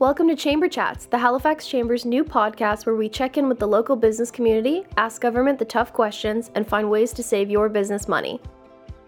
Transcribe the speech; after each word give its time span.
Welcome 0.00 0.28
to 0.28 0.36
Chamber 0.36 0.68
Chats, 0.68 1.06
the 1.06 1.18
Halifax 1.18 1.66
Chamber's 1.66 2.04
new 2.04 2.22
podcast 2.22 2.86
where 2.86 2.94
we 2.94 3.08
check 3.08 3.36
in 3.36 3.48
with 3.48 3.58
the 3.58 3.66
local 3.66 3.96
business 3.96 4.30
community, 4.30 4.84
ask 4.96 5.20
government 5.20 5.58
the 5.58 5.64
tough 5.64 5.92
questions, 5.92 6.52
and 6.54 6.64
find 6.64 6.88
ways 6.88 7.12
to 7.14 7.22
save 7.24 7.50
your 7.50 7.68
business 7.68 8.06
money. 8.06 8.40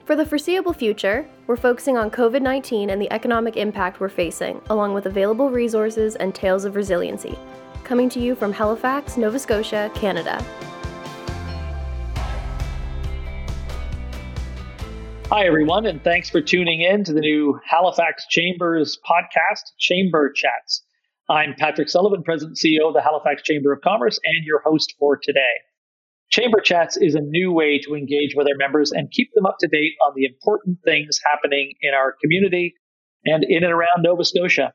For 0.04 0.16
the 0.16 0.26
foreseeable 0.26 0.72
future, 0.72 1.28
we're 1.46 1.54
focusing 1.54 1.96
on 1.96 2.10
COVID 2.10 2.42
19 2.42 2.90
and 2.90 3.00
the 3.00 3.12
economic 3.12 3.56
impact 3.56 4.00
we're 4.00 4.08
facing, 4.08 4.60
along 4.68 4.92
with 4.92 5.06
available 5.06 5.48
resources 5.48 6.16
and 6.16 6.34
tales 6.34 6.64
of 6.64 6.74
resiliency. 6.74 7.38
Coming 7.84 8.08
to 8.08 8.18
you 8.18 8.34
from 8.34 8.52
Halifax, 8.52 9.16
Nova 9.16 9.38
Scotia, 9.38 9.92
Canada. 9.94 10.44
Hi, 15.32 15.46
everyone, 15.46 15.86
and 15.86 16.02
thanks 16.02 16.28
for 16.28 16.40
tuning 16.40 16.80
in 16.80 17.04
to 17.04 17.12
the 17.12 17.20
new 17.20 17.60
Halifax 17.64 18.26
Chambers 18.26 18.98
podcast, 19.08 19.62
Chamber 19.78 20.32
Chats. 20.34 20.84
I'm 21.28 21.54
Patrick 21.56 21.88
Sullivan, 21.88 22.24
President 22.24 22.58
CEO 22.58 22.88
of 22.88 22.94
the 22.94 23.00
Halifax 23.00 23.44
Chamber 23.44 23.72
of 23.72 23.80
Commerce, 23.80 24.18
and 24.24 24.44
your 24.44 24.60
host 24.64 24.96
for 24.98 25.16
today. 25.22 25.54
Chamber 26.30 26.58
Chats 26.60 26.96
is 26.96 27.14
a 27.14 27.20
new 27.20 27.52
way 27.52 27.78
to 27.78 27.94
engage 27.94 28.34
with 28.34 28.48
our 28.48 28.56
members 28.56 28.90
and 28.90 29.12
keep 29.12 29.28
them 29.36 29.46
up 29.46 29.58
to 29.60 29.68
date 29.68 29.92
on 30.04 30.14
the 30.16 30.24
important 30.24 30.78
things 30.84 31.20
happening 31.30 31.74
in 31.80 31.94
our 31.94 32.16
community 32.20 32.74
and 33.24 33.44
in 33.44 33.62
and 33.62 33.72
around 33.72 34.02
Nova 34.02 34.24
Scotia. 34.24 34.72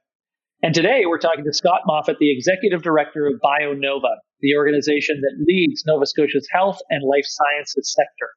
And 0.64 0.74
today 0.74 1.02
we're 1.06 1.20
talking 1.20 1.44
to 1.44 1.54
Scott 1.54 1.82
Moffat, 1.86 2.20
the 2.20 2.32
Executive 2.32 2.82
Director 2.82 3.28
of 3.28 3.42
BioNova, 3.44 4.16
the 4.40 4.56
organization 4.56 5.20
that 5.20 5.46
leads 5.46 5.84
Nova 5.86 6.06
Scotia's 6.06 6.48
health 6.50 6.80
and 6.90 7.04
life 7.04 7.26
sciences 7.26 7.94
sector. 7.94 8.30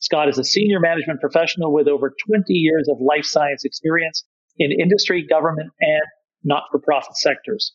Scott 0.00 0.28
is 0.28 0.38
a 0.38 0.44
senior 0.44 0.80
management 0.80 1.20
professional 1.20 1.72
with 1.72 1.88
over 1.88 2.14
20 2.26 2.52
years 2.52 2.88
of 2.88 3.00
life 3.00 3.24
science 3.24 3.64
experience 3.64 4.24
in 4.58 4.70
industry, 4.72 5.26
government, 5.26 5.70
and 5.80 6.02
not 6.44 6.64
for 6.70 6.78
profit 6.78 7.16
sectors. 7.16 7.74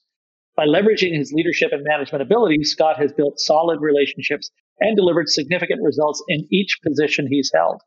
By 0.55 0.66
leveraging 0.66 1.18
his 1.18 1.34
leadership 1.34 1.72
and 1.72 1.84
management 1.84 2.22
abilities, 2.22 2.72
Scott 2.72 2.98
has 2.98 3.12
built 3.12 3.40
solid 3.40 3.82
relationships 3.82 4.52
and 4.80 4.96
delivered 4.96 5.30
significant 5.30 5.82
results 5.84 6.24
in 6.27 6.48
each 6.52 6.80
position 6.85 7.27
he's 7.27 7.52
held. 7.54 7.82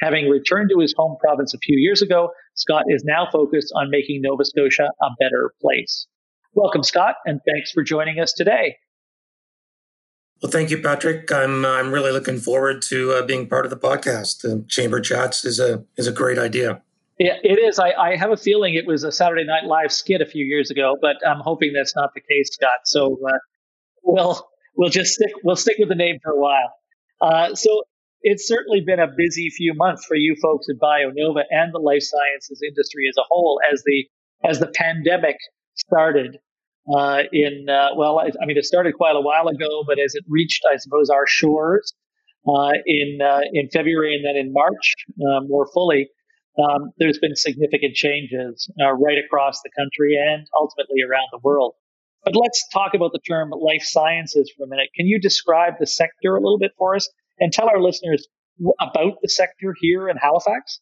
Having 0.00 0.28
returned 0.28 0.70
to 0.70 0.80
his 0.80 0.94
home 0.96 1.16
province 1.20 1.54
a 1.54 1.58
few 1.58 1.78
years 1.78 2.02
ago, 2.02 2.30
Scott 2.54 2.84
is 2.88 3.04
now 3.04 3.28
focused 3.30 3.72
on 3.76 3.90
making 3.90 4.20
Nova 4.22 4.44
Scotia 4.44 4.84
a 5.00 5.08
better 5.18 5.52
place. 5.60 6.06
Welcome, 6.54 6.82
Scott, 6.82 7.16
and 7.24 7.40
thanks 7.50 7.70
for 7.70 7.82
joining 7.82 8.18
us 8.18 8.32
today. 8.32 8.76
Well, 10.42 10.52
thank 10.52 10.70
you, 10.70 10.78
Patrick. 10.82 11.32
I'm 11.32 11.64
I'm 11.64 11.92
really 11.92 12.12
looking 12.12 12.38
forward 12.38 12.82
to 12.82 13.12
uh, 13.12 13.22
being 13.26 13.48
part 13.48 13.64
of 13.64 13.70
the 13.70 13.76
podcast. 13.76 14.42
The 14.42 14.64
Chamber 14.68 15.00
Chats 15.00 15.44
is 15.44 15.58
a 15.58 15.84
is 15.96 16.06
a 16.06 16.12
great 16.12 16.38
idea. 16.38 16.82
Yeah, 17.18 17.36
it 17.42 17.58
is. 17.58 17.78
I, 17.78 17.92
I 17.92 18.16
have 18.16 18.30
a 18.30 18.36
feeling 18.36 18.74
it 18.74 18.86
was 18.86 19.02
a 19.02 19.10
Saturday 19.10 19.44
Night 19.44 19.64
Live 19.64 19.90
skit 19.90 20.20
a 20.20 20.26
few 20.26 20.44
years 20.44 20.70
ago, 20.70 20.98
but 21.00 21.16
I'm 21.26 21.40
hoping 21.40 21.72
that's 21.72 21.96
not 21.96 22.10
the 22.14 22.20
case, 22.20 22.50
Scott. 22.52 22.80
So 22.84 23.18
uh, 23.26 23.38
we'll 24.02 24.46
we'll 24.76 24.90
just 24.90 25.14
stick 25.14 25.32
we'll 25.42 25.56
stick 25.56 25.76
with 25.78 25.88
the 25.88 25.94
name 25.94 26.18
for 26.22 26.32
a 26.32 26.38
while. 26.38 26.72
Uh, 27.22 27.54
so 27.54 27.84
it's 28.20 28.46
certainly 28.46 28.82
been 28.84 29.00
a 29.00 29.08
busy 29.16 29.48
few 29.48 29.72
months 29.74 30.04
for 30.04 30.16
you 30.16 30.36
folks 30.42 30.66
at 30.68 30.76
BioNova 30.76 31.44
and 31.50 31.72
the 31.72 31.78
life 31.78 32.02
sciences 32.02 32.60
industry 32.66 33.08
as 33.08 33.16
a 33.16 33.24
whole 33.30 33.60
as 33.72 33.82
the 33.86 34.06
as 34.44 34.58
the 34.60 34.66
pandemic 34.66 35.36
started 35.74 36.38
uh, 36.88 37.22
in 37.32 37.66
uh, 37.68 37.88
well, 37.96 38.18
I, 38.18 38.30
I, 38.40 38.46
mean, 38.46 38.56
it 38.56 38.64
started 38.64 38.94
quite 38.94 39.16
a 39.16 39.20
while 39.20 39.48
ago, 39.48 39.84
but 39.86 39.98
as 39.98 40.14
it 40.14 40.24
reached, 40.28 40.62
I 40.70 40.76
suppose, 40.76 41.10
our 41.10 41.26
shores 41.26 41.94
uh, 42.46 42.72
in 42.86 43.18
uh, 43.22 43.40
in 43.52 43.68
February 43.72 44.14
and 44.14 44.24
then 44.24 44.36
in 44.36 44.52
March 44.52 44.94
uh, 45.20 45.40
more 45.46 45.66
fully, 45.74 46.08
um, 46.58 46.92
there's 46.98 47.18
been 47.18 47.34
significant 47.34 47.94
changes 47.94 48.70
uh, 48.80 48.92
right 48.92 49.18
across 49.18 49.60
the 49.62 49.70
country 49.76 50.16
and 50.16 50.46
ultimately 50.60 51.02
around 51.02 51.26
the 51.32 51.40
world. 51.42 51.74
But 52.24 52.34
let's 52.34 52.66
talk 52.72 52.94
about 52.94 53.12
the 53.12 53.20
term 53.20 53.50
life 53.50 53.82
sciences 53.82 54.52
for 54.56 54.64
a 54.64 54.68
minute. 54.68 54.88
Can 54.94 55.06
you 55.06 55.20
describe 55.20 55.74
the 55.78 55.86
sector 55.86 56.36
a 56.36 56.40
little 56.40 56.58
bit 56.58 56.72
for 56.78 56.96
us 56.96 57.08
and 57.38 57.52
tell 57.52 57.68
our 57.68 57.80
listeners 57.80 58.26
about 58.80 59.18
the 59.22 59.28
sector 59.28 59.74
here 59.80 60.08
in 60.08 60.16
Halifax? 60.16 60.80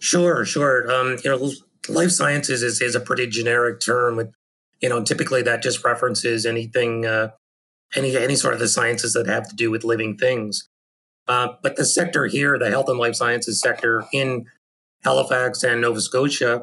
Sure, 0.00 0.44
sure. 0.44 0.90
Um, 0.90 1.18
you 1.24 1.30
know, 1.30 1.50
life 1.88 2.10
sciences 2.10 2.62
is, 2.62 2.80
is 2.80 2.94
a 2.94 3.00
pretty 3.00 3.26
generic 3.26 3.80
term 3.80 4.16
with 4.16 4.28
you 4.80 4.88
know, 4.88 5.02
typically 5.02 5.42
that 5.42 5.62
just 5.62 5.84
references 5.84 6.46
anything, 6.46 7.04
uh, 7.04 7.30
any 7.94 8.16
any 8.16 8.36
sort 8.36 8.54
of 8.54 8.60
the 8.60 8.68
sciences 8.68 9.12
that 9.14 9.26
have 9.26 9.48
to 9.48 9.56
do 9.56 9.70
with 9.70 9.84
living 9.84 10.16
things. 10.16 10.68
Uh, 11.26 11.48
but 11.62 11.76
the 11.76 11.84
sector 11.84 12.26
here, 12.26 12.58
the 12.58 12.70
health 12.70 12.88
and 12.88 12.98
life 12.98 13.14
sciences 13.14 13.60
sector 13.60 14.04
in 14.12 14.46
Halifax 15.04 15.62
and 15.62 15.80
Nova 15.80 16.00
Scotia, 16.00 16.62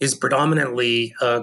is 0.00 0.14
predominantly 0.14 1.14
uh, 1.20 1.42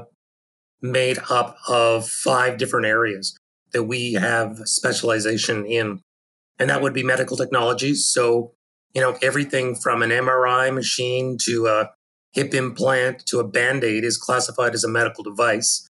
made 0.81 1.19
up 1.29 1.57
of 1.68 2.08
five 2.08 2.58
different 2.58 2.88
areas 2.88 3.38
that 3.73 3.84
we 3.84 4.13
have 4.13 4.59
specialization 4.66 5.66
in, 5.66 6.02
and 6.59 6.69
that 6.69 6.81
would 6.81 6.94
be 6.94 7.03
medical 7.03 7.38
technologies. 7.38 8.06
So, 8.06 8.53
you 8.94 9.02
know, 9.02 9.18
everything 9.22 9.75
from 9.75 10.02
an 10.02 10.09
MRI 10.09 10.73
machine 10.73 11.38
to 11.46 11.68
a 11.68 11.91
hip 12.31 12.53
implant 12.53 13.25
to 13.27 13.39
a 13.39 13.47
band 13.47 13.83
aid 13.83 14.03
is 14.03 14.17
classified 14.17 14.73
as 14.73 14.83
a 14.83 14.89
medical 14.89 15.23
device. 15.23 15.87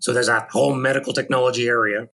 So 0.00 0.12
there's 0.12 0.28
a 0.28 0.46
whole 0.50 0.74
medical 0.74 1.12
technology 1.12 1.66
area 1.66 2.08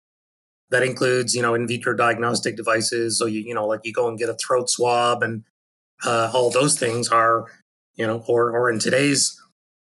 that 0.70 0.82
includes, 0.82 1.34
you 1.34 1.42
know, 1.42 1.54
in 1.54 1.68
vitro 1.68 1.94
diagnostic 1.94 2.56
devices. 2.56 3.18
So 3.18 3.26
you, 3.26 3.40
you 3.40 3.54
know, 3.54 3.66
like 3.66 3.80
you 3.84 3.92
go 3.92 4.08
and 4.08 4.18
get 4.18 4.28
a 4.28 4.34
throat 4.34 4.68
swab, 4.68 5.22
and 5.22 5.44
uh, 6.04 6.30
all 6.34 6.50
those 6.50 6.78
things 6.78 7.08
are, 7.08 7.46
you 7.94 8.06
know, 8.06 8.24
or 8.26 8.50
or 8.50 8.70
in 8.70 8.78
today's 8.78 9.40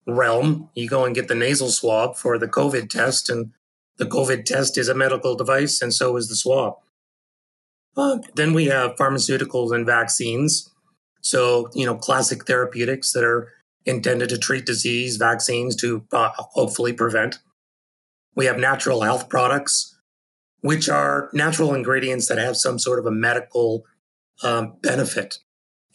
realm, 0.07 0.69
you 0.73 0.89
go 0.89 1.05
and 1.05 1.13
get 1.13 1.27
the 1.27 1.35
nasal 1.35 1.69
swab 1.69 2.15
for 2.15 2.38
the 2.38 2.47
COVID 2.47 2.89
test, 2.89 3.29
and 3.29 3.51
the 3.97 4.05
COVID 4.05 4.45
test 4.45 4.77
is 4.77 4.89
a 4.89 4.95
medical 4.95 5.35
device, 5.35 5.81
and 5.81 5.93
so 5.93 6.17
is 6.17 6.27
the 6.27 6.35
swab. 6.35 6.73
Uh, 7.95 8.17
then 8.35 8.53
we 8.53 8.65
have 8.65 8.95
pharmaceuticals 8.95 9.73
and 9.75 9.85
vaccines. 9.85 10.69
So, 11.21 11.69
you 11.75 11.85
know, 11.85 11.95
classic 11.95 12.47
therapeutics 12.47 13.11
that 13.11 13.23
are 13.23 13.53
intended 13.86 14.30
to 14.30 14.38
treat 14.38 14.66
disease, 14.66 15.18
vaccines 15.18 15.75
to 15.78 16.06
uh, 16.12 16.30
hopefully 16.36 16.94
prevent. 16.94 17.40
We 18.36 18.46
have 18.46 18.58
natural 18.58 19.02
health 19.02 19.30
products, 19.30 20.00
which 20.62 20.88
are 20.88 21.30
natural 21.34 21.74
ingredients 21.74 22.28
that 22.28 22.38
have 22.38 22.56
some 22.56 22.80
sort 22.80 23.00
of 23.00 23.06
a 23.06 23.12
medical 23.12 23.84
um, 24.44 24.78
benefit. 24.81 25.40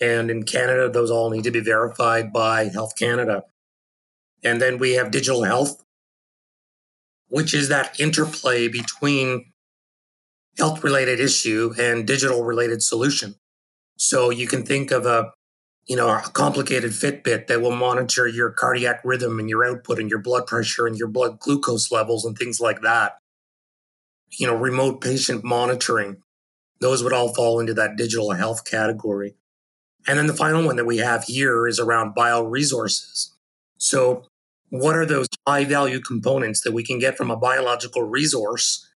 And 0.01 0.31
in 0.31 0.43
Canada, 0.43 0.91
those 0.91 1.11
all 1.11 1.31
need 1.31 1.45
to 1.45 1.51
be 1.51 1.61
verified 1.61 2.33
by 2.33 2.65
Health 2.65 2.97
Canada. 2.99 3.45
And 4.43 4.61
then 4.61 4.79
we 4.79 4.93
have 4.93 5.11
digital 5.11 5.45
health, 5.45 5.83
which 7.29 7.55
is 7.55 7.69
that 7.69 7.99
interplay 7.99 8.69
between 8.69 9.53
health 10.59 10.85
related 10.85 11.21
issue 11.21 11.73
and 11.79 12.07
digital 12.07 12.45
related 12.45 12.83
solution. 12.83 13.37
So 13.97 14.31
you 14.31 14.47
can 14.47 14.65
think 14.65 14.91
of 14.91 15.07
a 15.07 15.33
you 15.87 15.95
know, 15.95 16.09
a 16.09 16.21
complicated 16.33 16.91
Fitbit 16.91 17.47
that 17.47 17.63
will 17.63 17.75
monitor 17.75 18.27
your 18.27 18.51
cardiac 18.51 19.01
rhythm 19.05 19.39
and 19.39 19.49
your 19.49 19.65
output 19.65 20.01
and 20.01 20.11
your 20.11 20.19
blood 20.19 20.47
pressure 20.47 20.87
and 20.87 20.97
your 20.97 21.09
blood 21.09 21.39
glucose 21.39 21.93
levels 21.93 22.25
and 22.25 22.37
things 22.37 22.61
like 22.61 22.81
that. 22.83 23.19
You 24.31 24.49
know, 24.49 24.57
remote 24.57 25.01
patient 25.01 25.45
monitoring, 25.45 26.17
those 26.81 27.05
would 27.05 27.13
all 27.13 27.33
fall 27.33 27.61
into 27.61 27.73
that 27.75 27.97
digital 27.97 28.33
health 28.33 28.65
category. 28.65 29.37
And 30.09 30.19
then 30.19 30.27
the 30.27 30.35
final 30.35 30.65
one 30.65 30.77
that 30.77 30.87
we 30.87 30.99
have 30.99 31.25
here 31.25 31.67
is 31.69 31.79
around 31.79 32.17
bioresources. 32.17 33.31
So, 33.79 34.25
what 34.71 34.97
are 34.97 35.07
those 35.07 35.29
high 35.47 35.65
value 35.65 36.01
components 36.01 36.63
that 36.63 36.73
we 36.73 36.83
can 36.83 36.99
get 36.99 37.17
from 37.17 37.31
a 37.31 37.37
biological 37.37 38.03
resource 38.03 38.89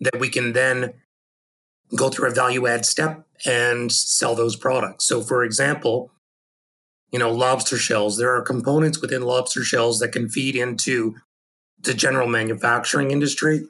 that 0.00 0.20
we 0.20 0.28
can 0.28 0.52
then 0.52 0.92
go 1.94 2.10
through 2.10 2.28
a 2.28 2.34
value 2.34 2.66
add 2.66 2.84
step 2.84 3.26
and 3.46 3.90
sell 3.90 4.34
those 4.34 4.56
products? 4.56 5.06
So, 5.06 5.22
for 5.22 5.42
example, 5.42 6.12
you 7.16 7.20
know, 7.20 7.32
lobster 7.32 7.78
shells. 7.78 8.18
There 8.18 8.36
are 8.36 8.42
components 8.42 9.00
within 9.00 9.22
lobster 9.22 9.64
shells 9.64 10.00
that 10.00 10.12
can 10.12 10.28
feed 10.28 10.54
into 10.54 11.14
the 11.80 11.94
general 11.94 12.28
manufacturing 12.28 13.10
industry 13.10 13.66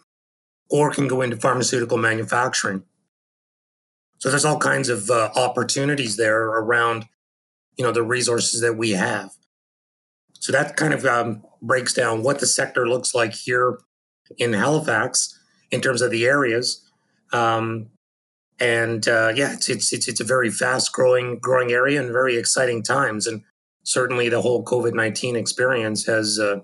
or 0.68 0.90
can 0.90 1.06
go 1.06 1.22
into 1.22 1.36
pharmaceutical 1.36 1.96
manufacturing. 1.96 2.82
So 4.18 4.30
there's 4.30 4.44
all 4.44 4.58
kinds 4.58 4.88
of 4.88 5.08
uh, 5.10 5.30
opportunities 5.36 6.16
there 6.16 6.42
around, 6.42 7.04
you 7.78 7.84
know, 7.84 7.92
the 7.92 8.02
resources 8.02 8.62
that 8.62 8.76
we 8.76 8.90
have. 8.90 9.30
So 10.40 10.50
that 10.50 10.76
kind 10.76 10.92
of 10.92 11.04
um, 11.04 11.44
breaks 11.62 11.94
down 11.94 12.24
what 12.24 12.40
the 12.40 12.46
sector 12.46 12.88
looks 12.88 13.14
like 13.14 13.32
here 13.32 13.78
in 14.38 14.54
Halifax 14.54 15.38
in 15.70 15.80
terms 15.80 16.02
of 16.02 16.10
the 16.10 16.26
areas. 16.26 16.84
Um, 17.32 17.90
and 18.58 19.06
uh, 19.08 19.32
yeah, 19.34 19.52
it's, 19.52 19.68
it's 19.68 19.92
it's 19.92 20.20
a 20.20 20.24
very 20.24 20.50
fast 20.50 20.92
growing 20.92 21.38
growing 21.38 21.72
area 21.72 22.00
and 22.00 22.12
very 22.12 22.36
exciting 22.36 22.82
times. 22.82 23.26
And 23.26 23.42
certainly, 23.82 24.28
the 24.28 24.40
whole 24.40 24.64
COVID 24.64 24.94
nineteen 24.94 25.36
experience 25.36 26.06
has 26.06 26.38
uh, 26.38 26.60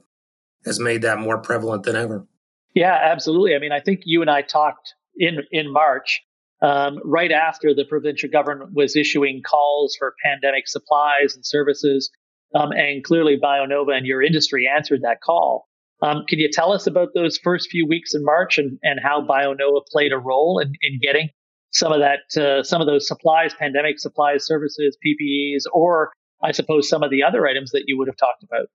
has 0.64 0.78
made 0.78 1.02
that 1.02 1.18
more 1.18 1.38
prevalent 1.38 1.82
than 1.82 1.96
ever. 1.96 2.26
Yeah, 2.74 2.98
absolutely. 3.02 3.54
I 3.54 3.58
mean, 3.58 3.72
I 3.72 3.80
think 3.80 4.00
you 4.04 4.22
and 4.22 4.30
I 4.30 4.42
talked 4.42 4.94
in 5.16 5.38
in 5.50 5.72
March, 5.72 6.22
um, 6.62 6.98
right 7.04 7.32
after 7.32 7.74
the 7.74 7.84
provincial 7.84 8.30
government 8.30 8.70
was 8.74 8.96
issuing 8.96 9.42
calls 9.42 9.94
for 9.98 10.14
pandemic 10.24 10.68
supplies 10.68 11.34
and 11.34 11.44
services 11.44 12.10
Um, 12.54 12.72
and 12.72 13.02
clearly, 13.02 13.38
BioNova 13.42 13.96
and 13.96 14.06
your 14.06 14.22
industry 14.22 14.68
answered 14.68 15.02
that 15.02 15.20
call. 15.20 15.68
Um, 16.02 16.24
can 16.28 16.38
you 16.38 16.50
tell 16.50 16.72
us 16.72 16.86
about 16.86 17.10
those 17.14 17.38
first 17.38 17.70
few 17.70 17.86
weeks 17.86 18.14
in 18.14 18.24
March 18.24 18.58
and, 18.58 18.78
and 18.82 19.00
how 19.02 19.24
BioNova 19.26 19.86
played 19.90 20.12
a 20.12 20.18
role 20.18 20.58
in, 20.58 20.72
in 20.82 20.98
getting 21.00 21.30
some 21.72 21.92
of 21.92 22.00
that, 22.00 22.40
uh, 22.40 22.62
some 22.62 22.80
of 22.80 22.86
those 22.86 23.08
supplies, 23.08 23.54
pandemic 23.54 23.98
supplies, 23.98 24.46
services, 24.46 24.96
PPEs, 25.04 25.62
or 25.72 26.12
I 26.42 26.52
suppose 26.52 26.88
some 26.88 27.02
of 27.02 27.10
the 27.10 27.22
other 27.22 27.46
items 27.46 27.70
that 27.70 27.84
you 27.86 27.96
would 27.98 28.08
have 28.08 28.16
talked 28.16 28.42
about? 28.42 28.66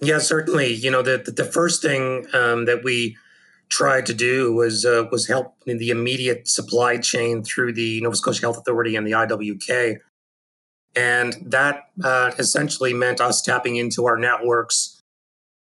Yeah, 0.00 0.18
certainly. 0.18 0.72
You 0.72 0.90
know, 0.90 1.02
the 1.02 1.18
the 1.18 1.44
first 1.44 1.82
thing 1.82 2.26
um, 2.32 2.64
that 2.66 2.82
we 2.84 3.16
tried 3.68 4.06
to 4.06 4.14
do 4.14 4.54
was 4.54 4.84
uh, 4.84 5.04
was 5.10 5.26
help 5.26 5.56
in 5.66 5.78
the 5.78 5.90
immediate 5.90 6.48
supply 6.48 6.98
chain 6.98 7.42
through 7.42 7.74
the 7.74 8.00
Nova 8.00 8.16
Scotia 8.16 8.42
Health 8.42 8.58
Authority 8.58 8.96
and 8.96 9.06
the 9.06 9.12
IWK, 9.12 9.98
and 10.94 11.36
that 11.44 11.90
uh, 12.02 12.30
essentially 12.38 12.94
meant 12.94 13.20
us 13.20 13.42
tapping 13.42 13.76
into 13.76 14.06
our 14.06 14.16
networks 14.16 15.02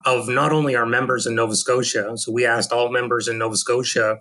of 0.07 0.29
not 0.29 0.53
only 0.53 0.75
our 0.75 0.87
members 0.87 1.27
in 1.27 1.35
Nova 1.35 1.55
Scotia. 1.55 2.17
So 2.17 2.33
we 2.33 2.45
asked 2.45 2.73
all 2.73 2.91
members 2.91 3.29
in 3.29 3.39
Nova 3.39 3.57
Scotia 3.57 4.21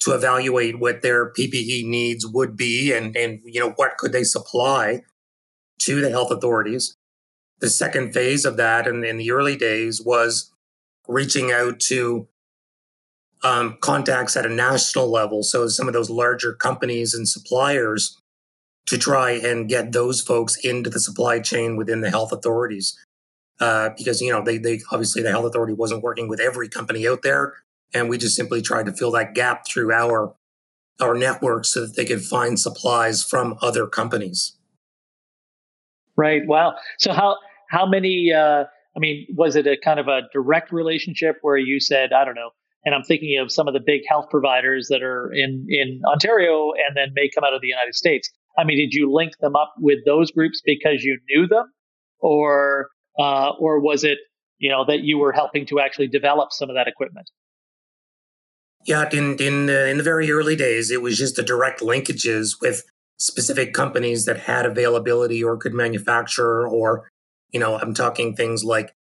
to 0.00 0.12
evaluate 0.12 0.78
what 0.78 1.02
their 1.02 1.32
PPE 1.32 1.86
needs 1.86 2.26
would 2.26 2.56
be, 2.56 2.92
and 2.92 3.16
and 3.16 3.40
you 3.44 3.60
know 3.60 3.70
what 3.72 3.96
could 3.98 4.12
they 4.12 4.24
supply 4.24 5.02
to 5.80 6.00
the 6.00 6.10
health 6.10 6.30
authorities 6.30 6.96
the 7.60 7.70
second 7.70 8.12
phase 8.12 8.44
of 8.44 8.56
that 8.56 8.86
in, 8.86 9.04
in 9.04 9.16
the 9.16 9.30
early 9.30 9.56
days 9.56 10.02
was 10.02 10.52
reaching 11.08 11.52
out 11.52 11.80
to 11.80 12.28
um, 13.42 13.78
contacts 13.80 14.36
at 14.36 14.46
a 14.46 14.50
national 14.50 15.10
level. 15.10 15.42
So 15.42 15.68
some 15.68 15.88
of 15.88 15.94
those 15.94 16.10
larger 16.10 16.52
companies 16.52 17.14
and 17.14 17.28
suppliers 17.28 18.18
to 18.86 18.98
try 18.98 19.32
and 19.32 19.68
get 19.68 19.92
those 19.92 20.20
folks 20.20 20.56
into 20.56 20.90
the 20.90 21.00
supply 21.00 21.40
chain 21.40 21.76
within 21.76 22.00
the 22.00 22.10
health 22.10 22.32
authorities. 22.32 22.96
Uh, 23.58 23.90
because, 23.96 24.20
you 24.20 24.30
know, 24.30 24.42
they, 24.44 24.58
they 24.58 24.80
obviously 24.92 25.22
the 25.22 25.30
health 25.30 25.46
authority 25.46 25.72
wasn't 25.72 26.02
working 26.02 26.28
with 26.28 26.40
every 26.40 26.68
company 26.68 27.08
out 27.08 27.22
there. 27.22 27.54
And 27.94 28.08
we 28.08 28.18
just 28.18 28.36
simply 28.36 28.62
tried 28.62 28.86
to 28.86 28.92
fill 28.92 29.12
that 29.12 29.34
gap 29.34 29.66
through 29.66 29.92
our, 29.92 30.34
our 31.00 31.14
network 31.14 31.64
so 31.64 31.82
that 31.82 31.96
they 31.96 32.04
could 32.04 32.22
find 32.22 32.58
supplies 32.58 33.22
from 33.22 33.56
other 33.62 33.86
companies. 33.86 34.56
Right. 36.16 36.42
Wow. 36.46 36.74
So 36.98 37.12
how 37.12 37.36
how 37.68 37.86
many? 37.86 38.32
Uh, 38.32 38.64
I 38.96 38.98
mean, 38.98 39.26
was 39.34 39.56
it 39.56 39.66
a 39.66 39.76
kind 39.76 40.00
of 40.00 40.08
a 40.08 40.22
direct 40.32 40.72
relationship 40.72 41.36
where 41.42 41.58
you 41.58 41.80
said, 41.80 42.12
I 42.14 42.24
don't 42.24 42.34
know, 42.34 42.50
and 42.84 42.94
I'm 42.94 43.02
thinking 43.02 43.38
of 43.38 43.52
some 43.52 43.68
of 43.68 43.74
the 43.74 43.80
big 43.84 44.02
health 44.08 44.26
providers 44.30 44.88
that 44.88 45.02
are 45.02 45.30
in 45.32 45.66
in 45.68 46.00
Ontario 46.10 46.72
and 46.72 46.96
then 46.96 47.08
may 47.14 47.28
come 47.34 47.44
out 47.44 47.52
of 47.52 47.60
the 47.60 47.66
United 47.66 47.94
States. 47.94 48.30
I 48.58 48.64
mean, 48.64 48.78
did 48.78 48.94
you 48.94 49.12
link 49.12 49.32
them 49.40 49.54
up 49.54 49.74
with 49.78 49.98
those 50.06 50.30
groups 50.30 50.62
because 50.64 51.02
you 51.02 51.18
knew 51.28 51.46
them, 51.46 51.66
or 52.20 52.88
uh, 53.18 53.50
or 53.58 53.80
was 53.80 54.04
it 54.04 54.18
you 54.58 54.70
know 54.70 54.84
that 54.86 55.00
you 55.00 55.18
were 55.18 55.32
helping 55.32 55.66
to 55.66 55.80
actually 55.80 56.08
develop 56.08 56.52
some 56.52 56.70
of 56.70 56.76
that 56.76 56.88
equipment? 56.88 57.28
Yeah, 58.86 59.08
in 59.12 59.36
in 59.38 59.68
in 59.68 59.98
the 59.98 60.02
very 60.04 60.30
early 60.30 60.56
days, 60.56 60.90
it 60.90 61.02
was 61.02 61.18
just 61.18 61.36
the 61.36 61.42
direct 61.42 61.80
linkages 61.80 62.60
with 62.60 62.84
specific 63.18 63.72
companies 63.72 64.24
that 64.26 64.40
had 64.40 64.66
availability 64.66 65.42
or 65.42 65.56
could 65.56 65.74
manufacture, 65.74 66.66
or, 66.66 67.10
you 67.50 67.58
know, 67.58 67.78
I'm 67.78 67.94
talking 67.94 68.34
things 68.34 68.62
like 68.62 68.94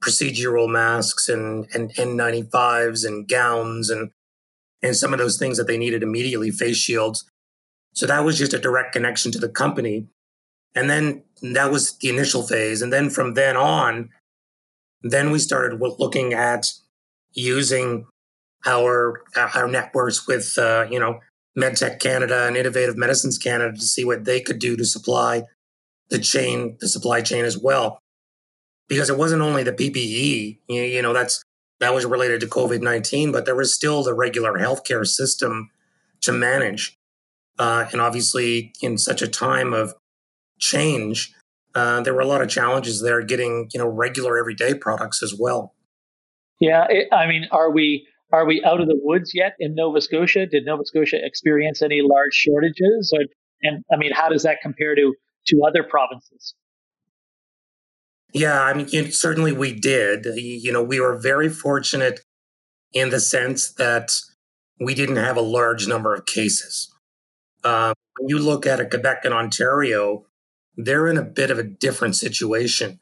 procedural 0.00 0.70
masks 0.70 1.28
and, 1.28 1.66
and 1.74 1.92
N95s 1.94 3.06
and 3.06 3.28
gowns 3.28 3.90
and, 3.90 4.10
and 4.82 4.96
some 4.96 5.12
of 5.12 5.18
those 5.18 5.38
things 5.38 5.58
that 5.58 5.66
they 5.66 5.78
needed 5.78 6.02
immediately, 6.02 6.50
face 6.50 6.76
shields. 6.76 7.28
So 7.94 8.06
that 8.06 8.24
was 8.24 8.38
just 8.38 8.54
a 8.54 8.58
direct 8.58 8.92
connection 8.92 9.32
to 9.32 9.38
the 9.38 9.48
company. 9.48 10.06
And 10.74 10.88
then 10.88 11.24
that 11.42 11.70
was 11.70 11.96
the 11.98 12.10
initial 12.10 12.42
phase. 12.42 12.82
And 12.82 12.92
then 12.92 13.10
from 13.10 13.34
then 13.34 13.56
on, 13.56 14.10
then 15.02 15.30
we 15.30 15.38
started 15.38 15.80
looking 15.80 16.34
at 16.34 16.72
using 17.32 18.06
our 18.66 19.22
our 19.36 19.68
networks 19.68 20.26
with 20.26 20.56
uh, 20.58 20.86
you 20.90 20.98
know 20.98 21.20
MedTech 21.58 22.00
Canada 22.00 22.46
and 22.46 22.56
Innovative 22.56 22.96
Medicines 22.96 23.38
Canada 23.38 23.76
to 23.76 23.82
see 23.82 24.04
what 24.04 24.24
they 24.24 24.40
could 24.40 24.58
do 24.58 24.76
to 24.76 24.84
supply 24.84 25.44
the 26.10 26.18
chain, 26.18 26.76
the 26.80 26.88
supply 26.88 27.20
chain 27.20 27.44
as 27.44 27.58
well. 27.58 27.98
Because 28.88 29.10
it 29.10 29.18
wasn't 29.18 29.42
only 29.42 29.64
the 29.64 29.72
PPE, 29.72 30.58
you, 30.68 30.82
you 30.82 31.02
know, 31.02 31.12
that's 31.12 31.42
that 31.80 31.92
was 31.92 32.06
related 32.06 32.40
to 32.40 32.46
COVID 32.46 32.80
19, 32.80 33.32
but 33.32 33.44
there 33.44 33.56
was 33.56 33.74
still 33.74 34.02
the 34.02 34.14
regular 34.14 34.52
healthcare 34.54 35.06
system 35.06 35.70
to 36.22 36.32
manage. 36.32 36.96
Uh, 37.58 37.86
and 37.92 38.00
obviously, 38.00 38.72
in 38.80 38.98
such 38.98 39.22
a 39.22 39.28
time 39.28 39.72
of 39.72 39.94
change, 40.58 41.34
uh, 41.74 42.00
there 42.02 42.14
were 42.14 42.20
a 42.20 42.26
lot 42.26 42.42
of 42.42 42.48
challenges 42.48 43.02
there 43.02 43.22
getting, 43.22 43.68
you 43.72 43.80
know, 43.80 43.86
regular 43.86 44.38
everyday 44.38 44.74
products 44.74 45.22
as 45.22 45.34
well. 45.38 45.74
Yeah. 46.60 46.86
It, 46.88 47.08
I 47.12 47.26
mean, 47.26 47.46
are 47.50 47.70
we 47.70 48.06
are 48.32 48.46
we 48.46 48.62
out 48.64 48.80
of 48.80 48.88
the 48.88 48.98
woods 49.02 49.32
yet 49.34 49.54
in 49.58 49.74
Nova 49.74 50.00
Scotia? 50.00 50.46
Did 50.46 50.64
Nova 50.64 50.84
Scotia 50.84 51.18
experience 51.24 51.82
any 51.82 52.00
large 52.02 52.34
shortages? 52.34 53.12
Or, 53.14 53.24
and 53.62 53.84
I 53.92 53.96
mean, 53.96 54.12
how 54.12 54.28
does 54.28 54.42
that 54.42 54.58
compare 54.62 54.94
to 54.94 55.14
to 55.48 55.62
other 55.66 55.84
provinces? 55.84 56.54
Yeah, 58.32 58.60
I 58.60 58.74
mean, 58.74 59.12
certainly 59.12 59.52
we 59.52 59.72
did. 59.72 60.26
You 60.36 60.72
know, 60.72 60.82
we 60.82 61.00
were 61.00 61.16
very 61.18 61.48
fortunate 61.48 62.20
in 62.92 63.10
the 63.10 63.20
sense 63.20 63.72
that 63.74 64.12
we 64.80 64.94
didn't 64.94 65.16
have 65.16 65.36
a 65.36 65.42
large 65.42 65.86
number 65.86 66.14
of 66.14 66.26
cases. 66.26 66.92
Uh, 67.64 67.94
when 68.18 68.28
you 68.28 68.38
look 68.38 68.66
at 68.66 68.90
Quebec 68.90 69.24
and 69.24 69.32
Ontario, 69.32 70.26
they're 70.76 71.06
in 71.06 71.16
a 71.16 71.22
bit 71.22 71.50
of 71.50 71.58
a 71.58 71.62
different 71.62 72.16
situation. 72.16 73.00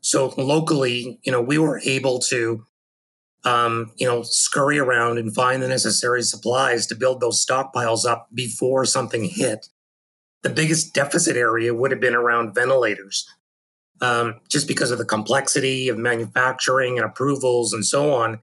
So 0.00 0.34
locally, 0.36 1.18
you 1.24 1.32
know, 1.32 1.40
we 1.40 1.58
were 1.58 1.80
able 1.84 2.18
to 2.20 2.64
um, 3.44 3.92
you 3.96 4.06
know, 4.06 4.22
scurry 4.22 4.78
around 4.78 5.18
and 5.18 5.34
find 5.34 5.62
the 5.62 5.68
necessary 5.68 6.22
supplies 6.22 6.86
to 6.86 6.94
build 6.94 7.20
those 7.20 7.44
stockpiles 7.44 8.06
up 8.06 8.28
before 8.32 8.84
something 8.84 9.24
hit. 9.24 9.68
The 10.42 10.50
biggest 10.50 10.94
deficit 10.94 11.36
area 11.36 11.74
would 11.74 11.90
have 11.90 12.00
been 12.00 12.14
around 12.14 12.54
ventilators, 12.54 13.26
um, 14.00 14.40
just 14.48 14.66
because 14.66 14.90
of 14.90 14.98
the 14.98 15.04
complexity 15.04 15.88
of 15.88 15.98
manufacturing 15.98 16.98
and 16.98 17.06
approvals 17.06 17.72
and 17.72 17.84
so 17.84 18.12
on. 18.12 18.40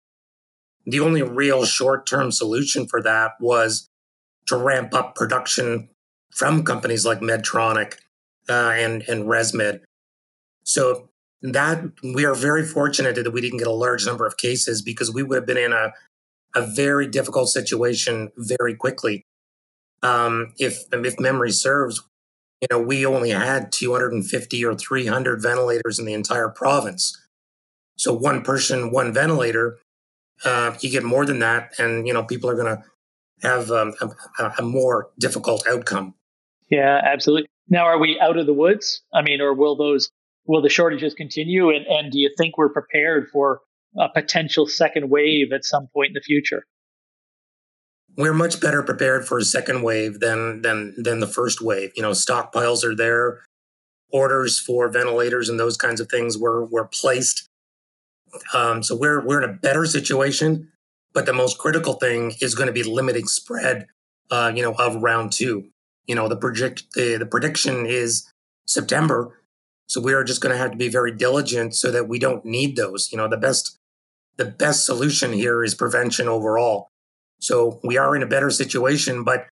The 0.86 1.00
only 1.00 1.22
real 1.22 1.66
short 1.66 2.08
term 2.08 2.32
solution 2.32 2.88
for 2.88 3.02
that 3.04 3.34
was 3.40 3.88
to 4.48 4.58
ramp 4.58 4.94
up 4.94 5.16
production 5.16 5.90
from 6.32 6.64
companies 6.64 7.06
like 7.06 7.20
Medtronic 7.20 7.96
uh, 8.50 8.74
and, 8.76 9.04
and 9.08 9.26
ResMed. 9.26 9.82
So 10.64 11.11
that 11.42 11.84
we 12.04 12.26
are 12.26 12.36
very 12.36 12.66
fortunate 12.66 13.16
that 13.16 13.32
we 13.32 13.42
didn't 13.42 13.58
get 13.58 13.68
a 13.68 13.72
large 13.72 14.06
number 14.06 14.26
of 14.26 14.38
cases 14.38 14.82
because 14.82 15.12
we 15.12 15.24
would 15.24 15.36
have 15.36 15.46
been 15.46 15.58
in 15.58 15.74
a, 15.74 15.94
a 16.56 16.62
very 16.62 17.08
difficult 17.08 17.50
situation 17.50 18.32
very 18.38 18.76
quickly. 18.76 19.26
Um, 20.04 20.54
if 20.58 20.84
if 20.92 21.20
memory 21.20 21.52
serves, 21.52 22.02
you 22.62 22.68
know, 22.72 22.80
we 22.80 23.06
only 23.06 23.32
had 23.32 23.72
250 23.72 24.66
or 24.66 24.76
300 24.76 25.42
ventilators 25.42 26.00
in 26.00 26.06
the 26.06 26.14
entire 26.14 26.50
province. 26.50 27.18
So 27.98 28.14
one 28.14 28.42
person, 28.42 28.92
one 28.92 29.14
ventilator, 29.14 29.80
uh, 30.44 30.76
you 30.80 30.90
get 30.90 31.04
more 31.04 31.26
than 31.26 31.40
that, 31.40 31.74
and 31.78 32.08
you 32.08 32.14
know, 32.14 32.24
people 32.24 32.50
are 32.50 32.56
going 32.56 32.78
to 32.78 32.84
have 33.48 33.72
um, 33.72 33.94
a, 34.40 34.54
a 34.60 34.62
more 34.62 35.10
difficult 35.20 35.66
outcome. 35.68 36.14
Yeah, 36.70 37.02
absolutely. 37.04 37.48
Now, 37.70 37.86
are 37.86 38.00
we 38.00 38.20
out 38.20 38.38
of 38.38 38.46
the 38.46 38.54
woods? 38.54 39.02
I 39.14 39.22
mean, 39.22 39.42
or 39.42 39.54
will 39.54 39.76
those 39.76 40.10
will 40.46 40.62
the 40.62 40.70
shortages 40.70 41.14
continue? 41.14 41.70
And, 41.70 41.86
and 41.86 42.12
do 42.12 42.20
you 42.20 42.34
think 42.38 42.58
we're 42.58 42.70
prepared 42.70 43.30
for 43.32 43.62
a 43.98 44.10
potential 44.10 44.68
second 44.68 45.10
wave 45.10 45.52
at 45.54 45.66
some 45.66 45.88
point 45.94 46.10
in 46.10 46.14
the 46.14 46.22
future? 46.22 46.66
We're 48.18 48.34
much 48.34 48.60
better 48.60 48.84
prepared 48.84 49.26
for 49.26 49.38
a 49.38 49.44
second 49.44 49.84
wave 49.84 50.20
than 50.20 50.62
than 50.62 50.94
than 50.98 51.20
the 51.20 51.28
first 51.28 51.62
wave. 51.62 51.92
You 51.96 52.02
know, 52.02 52.12
stockpiles 52.12 52.84
are 52.84 52.96
there, 52.96 53.46
orders 54.12 54.60
for 54.60 54.90
ventilators 54.90 55.48
and 55.48 55.60
those 55.60 55.78
kinds 55.78 56.02
of 56.02 56.10
things 56.10 56.38
were 56.38 56.66
were 56.66 56.88
placed. 56.88 57.48
Um, 58.54 58.84
so 58.84 58.96
we're 58.96 59.26
we're 59.26 59.42
in 59.42 59.50
a 59.50 59.54
better 59.54 59.86
situation. 59.86 60.70
But 61.14 61.26
the 61.26 61.34
most 61.34 61.58
critical 61.58 61.94
thing 61.96 62.34
is 62.40 62.56
going 62.56 62.68
to 62.68 62.74
be 62.74 62.84
limiting 62.84 63.28
spread. 63.28 63.88
Uh, 64.30 64.52
you 64.56 64.62
know, 64.62 64.74
of 64.74 64.96
round 65.02 65.34
two. 65.34 65.70
You 66.06 66.16
know, 66.16 66.30
the 66.30 66.38
project 66.38 66.84
the, 66.96 67.18
the 67.18 67.26
prediction 67.26 67.86
is 67.86 68.30
September 68.66 69.41
so 69.92 70.00
we 70.00 70.14
are 70.14 70.24
just 70.24 70.40
going 70.40 70.54
to 70.54 70.58
have 70.58 70.72
to 70.72 70.78
be 70.78 70.88
very 70.88 71.12
diligent 71.12 71.76
so 71.76 71.92
that 71.92 72.08
we 72.08 72.18
don't 72.18 72.46
need 72.46 72.78
those. 72.78 73.12
You 73.12 73.18
know, 73.18 73.28
the 73.28 73.36
best 73.36 73.78
the 74.38 74.46
best 74.46 74.86
solution 74.86 75.34
here 75.34 75.66
is 75.66 75.76
prevention 75.76 76.30
overall. 76.30 76.88
So 77.42 77.82
we 77.84 77.98
are 77.98 78.16
in 78.16 78.24
a 78.24 78.26
better 78.26 78.50
situation, 78.52 79.26
but 79.26 79.48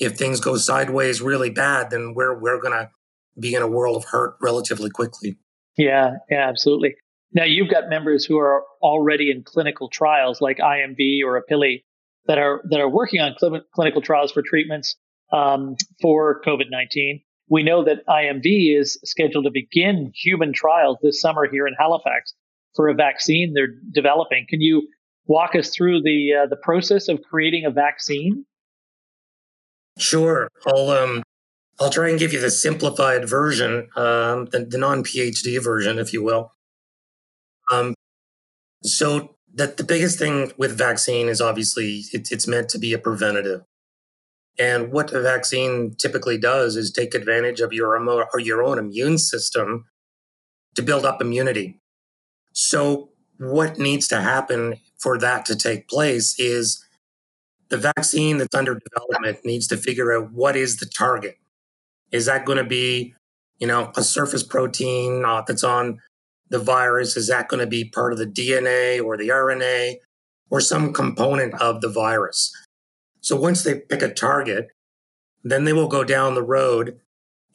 if 0.00 0.16
things 0.16 0.40
go 0.40 0.56
sideways 0.56 1.22
really 1.22 1.50
bad, 1.50 1.90
then 1.90 2.14
we're 2.16 2.36
we're 2.36 2.60
going 2.60 2.72
to 2.72 2.90
be 3.38 3.54
in 3.54 3.62
a 3.62 3.68
world 3.68 3.96
of 3.96 4.06
hurt 4.06 4.34
relatively 4.42 4.90
quickly. 4.90 5.38
Yeah, 5.78 6.14
yeah, 6.28 6.48
absolutely. 6.48 6.96
Now 7.32 7.44
you've 7.44 7.70
got 7.70 7.88
members 7.88 8.24
who 8.24 8.38
are 8.38 8.64
already 8.82 9.30
in 9.30 9.44
clinical 9.44 9.88
trials 9.88 10.40
like 10.40 10.58
IMV 10.58 11.20
or 11.24 11.40
Appili 11.40 11.84
that 12.26 12.38
are 12.38 12.60
that 12.70 12.80
are 12.80 12.90
working 12.90 13.20
on 13.20 13.36
cl- 13.38 13.62
clinical 13.72 14.02
trials 14.02 14.32
for 14.32 14.42
treatments 14.42 14.96
um, 15.32 15.76
for 16.02 16.40
COVID 16.44 16.70
nineteen 16.70 17.20
we 17.48 17.62
know 17.62 17.84
that 17.84 18.06
IMV 18.08 18.78
is 18.78 18.98
scheduled 19.04 19.44
to 19.44 19.50
begin 19.50 20.12
human 20.14 20.52
trials 20.52 20.98
this 21.02 21.20
summer 21.20 21.48
here 21.50 21.66
in 21.66 21.74
Halifax 21.78 22.34
for 22.74 22.88
a 22.88 22.94
vaccine 22.94 23.52
they're 23.54 23.74
developing. 23.92 24.46
Can 24.48 24.60
you 24.60 24.88
walk 25.26 25.54
us 25.54 25.70
through 25.70 26.02
the 26.02 26.34
uh, 26.42 26.46
the 26.46 26.56
process 26.56 27.08
of 27.08 27.22
creating 27.22 27.64
a 27.64 27.70
vaccine? 27.70 28.44
Sure. 29.98 30.48
I'll 30.66 30.90
um 30.90 31.22
I'll 31.80 31.90
try 31.90 32.08
and 32.08 32.18
give 32.18 32.32
you 32.32 32.40
the 32.40 32.50
simplified 32.50 33.28
version, 33.28 33.88
um, 33.96 34.46
the, 34.46 34.66
the 34.68 34.78
non 34.78 35.04
PhD 35.04 35.62
version, 35.62 35.98
if 35.98 36.12
you 36.12 36.22
will. 36.22 36.52
Um, 37.70 37.94
so 38.82 39.36
the, 39.52 39.66
the 39.66 39.84
biggest 39.84 40.18
thing 40.18 40.52
with 40.56 40.76
vaccine 40.76 41.28
is 41.28 41.40
obviously 41.40 42.04
it, 42.12 42.30
it's 42.30 42.46
meant 42.46 42.68
to 42.70 42.78
be 42.78 42.92
a 42.92 42.98
preventative. 42.98 43.62
And 44.58 44.90
what 44.90 45.08
the 45.08 45.20
vaccine 45.20 45.94
typically 45.98 46.38
does 46.38 46.76
is 46.76 46.90
take 46.90 47.14
advantage 47.14 47.60
of 47.60 47.72
your, 47.72 47.96
or 48.32 48.40
your 48.40 48.62
own 48.62 48.78
immune 48.78 49.18
system 49.18 49.84
to 50.74 50.82
build 50.82 51.04
up 51.04 51.20
immunity. 51.20 51.80
So, 52.52 53.10
what 53.38 53.78
needs 53.78 54.08
to 54.08 54.22
happen 54.22 54.76
for 54.98 55.18
that 55.18 55.44
to 55.46 55.56
take 55.56 55.88
place 55.88 56.38
is 56.38 56.82
the 57.68 57.76
vaccine 57.76 58.38
that's 58.38 58.54
under 58.54 58.78
development 58.78 59.44
needs 59.44 59.66
to 59.68 59.76
figure 59.76 60.16
out 60.16 60.32
what 60.32 60.56
is 60.56 60.78
the 60.78 60.86
target. 60.86 61.36
Is 62.12 62.26
that 62.26 62.46
going 62.46 62.58
to 62.58 62.64
be, 62.64 63.14
you 63.58 63.66
know, 63.66 63.92
a 63.96 64.02
surface 64.02 64.42
protein 64.42 65.24
uh, 65.24 65.42
that's 65.46 65.64
on 65.64 66.00
the 66.48 66.58
virus? 66.58 67.16
Is 67.16 67.28
that 67.28 67.48
going 67.48 67.60
to 67.60 67.66
be 67.66 67.84
part 67.84 68.12
of 68.12 68.18
the 68.18 68.26
DNA 68.26 69.04
or 69.04 69.16
the 69.16 69.28
RNA 69.28 69.96
or 70.48 70.60
some 70.60 70.92
component 70.92 71.60
of 71.60 71.80
the 71.80 71.88
virus? 71.88 72.52
So 73.26 73.34
once 73.34 73.64
they 73.64 73.74
pick 73.74 74.02
a 74.02 74.14
target, 74.14 74.68
then 75.42 75.64
they 75.64 75.72
will 75.72 75.88
go 75.88 76.04
down 76.04 76.36
the 76.36 76.44
road 76.44 77.00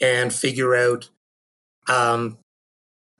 and 0.01 0.33
figure 0.33 0.75
out 0.75 1.09
um, 1.87 2.39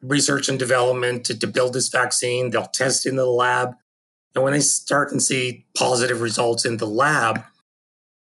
research 0.01 0.49
and 0.49 0.59
development 0.59 1.23
to, 1.27 1.39
to 1.39 1.47
build 1.47 1.71
this 1.71 1.87
vaccine. 1.87 2.49
They'll 2.49 2.65
test 2.65 3.05
in 3.05 3.15
the 3.15 3.25
lab. 3.25 3.75
And 4.35 4.43
when 4.43 4.51
they 4.51 4.59
start 4.59 5.13
and 5.13 5.23
see 5.23 5.65
positive 5.77 6.19
results 6.19 6.65
in 6.65 6.75
the 6.75 6.87
lab, 6.87 7.41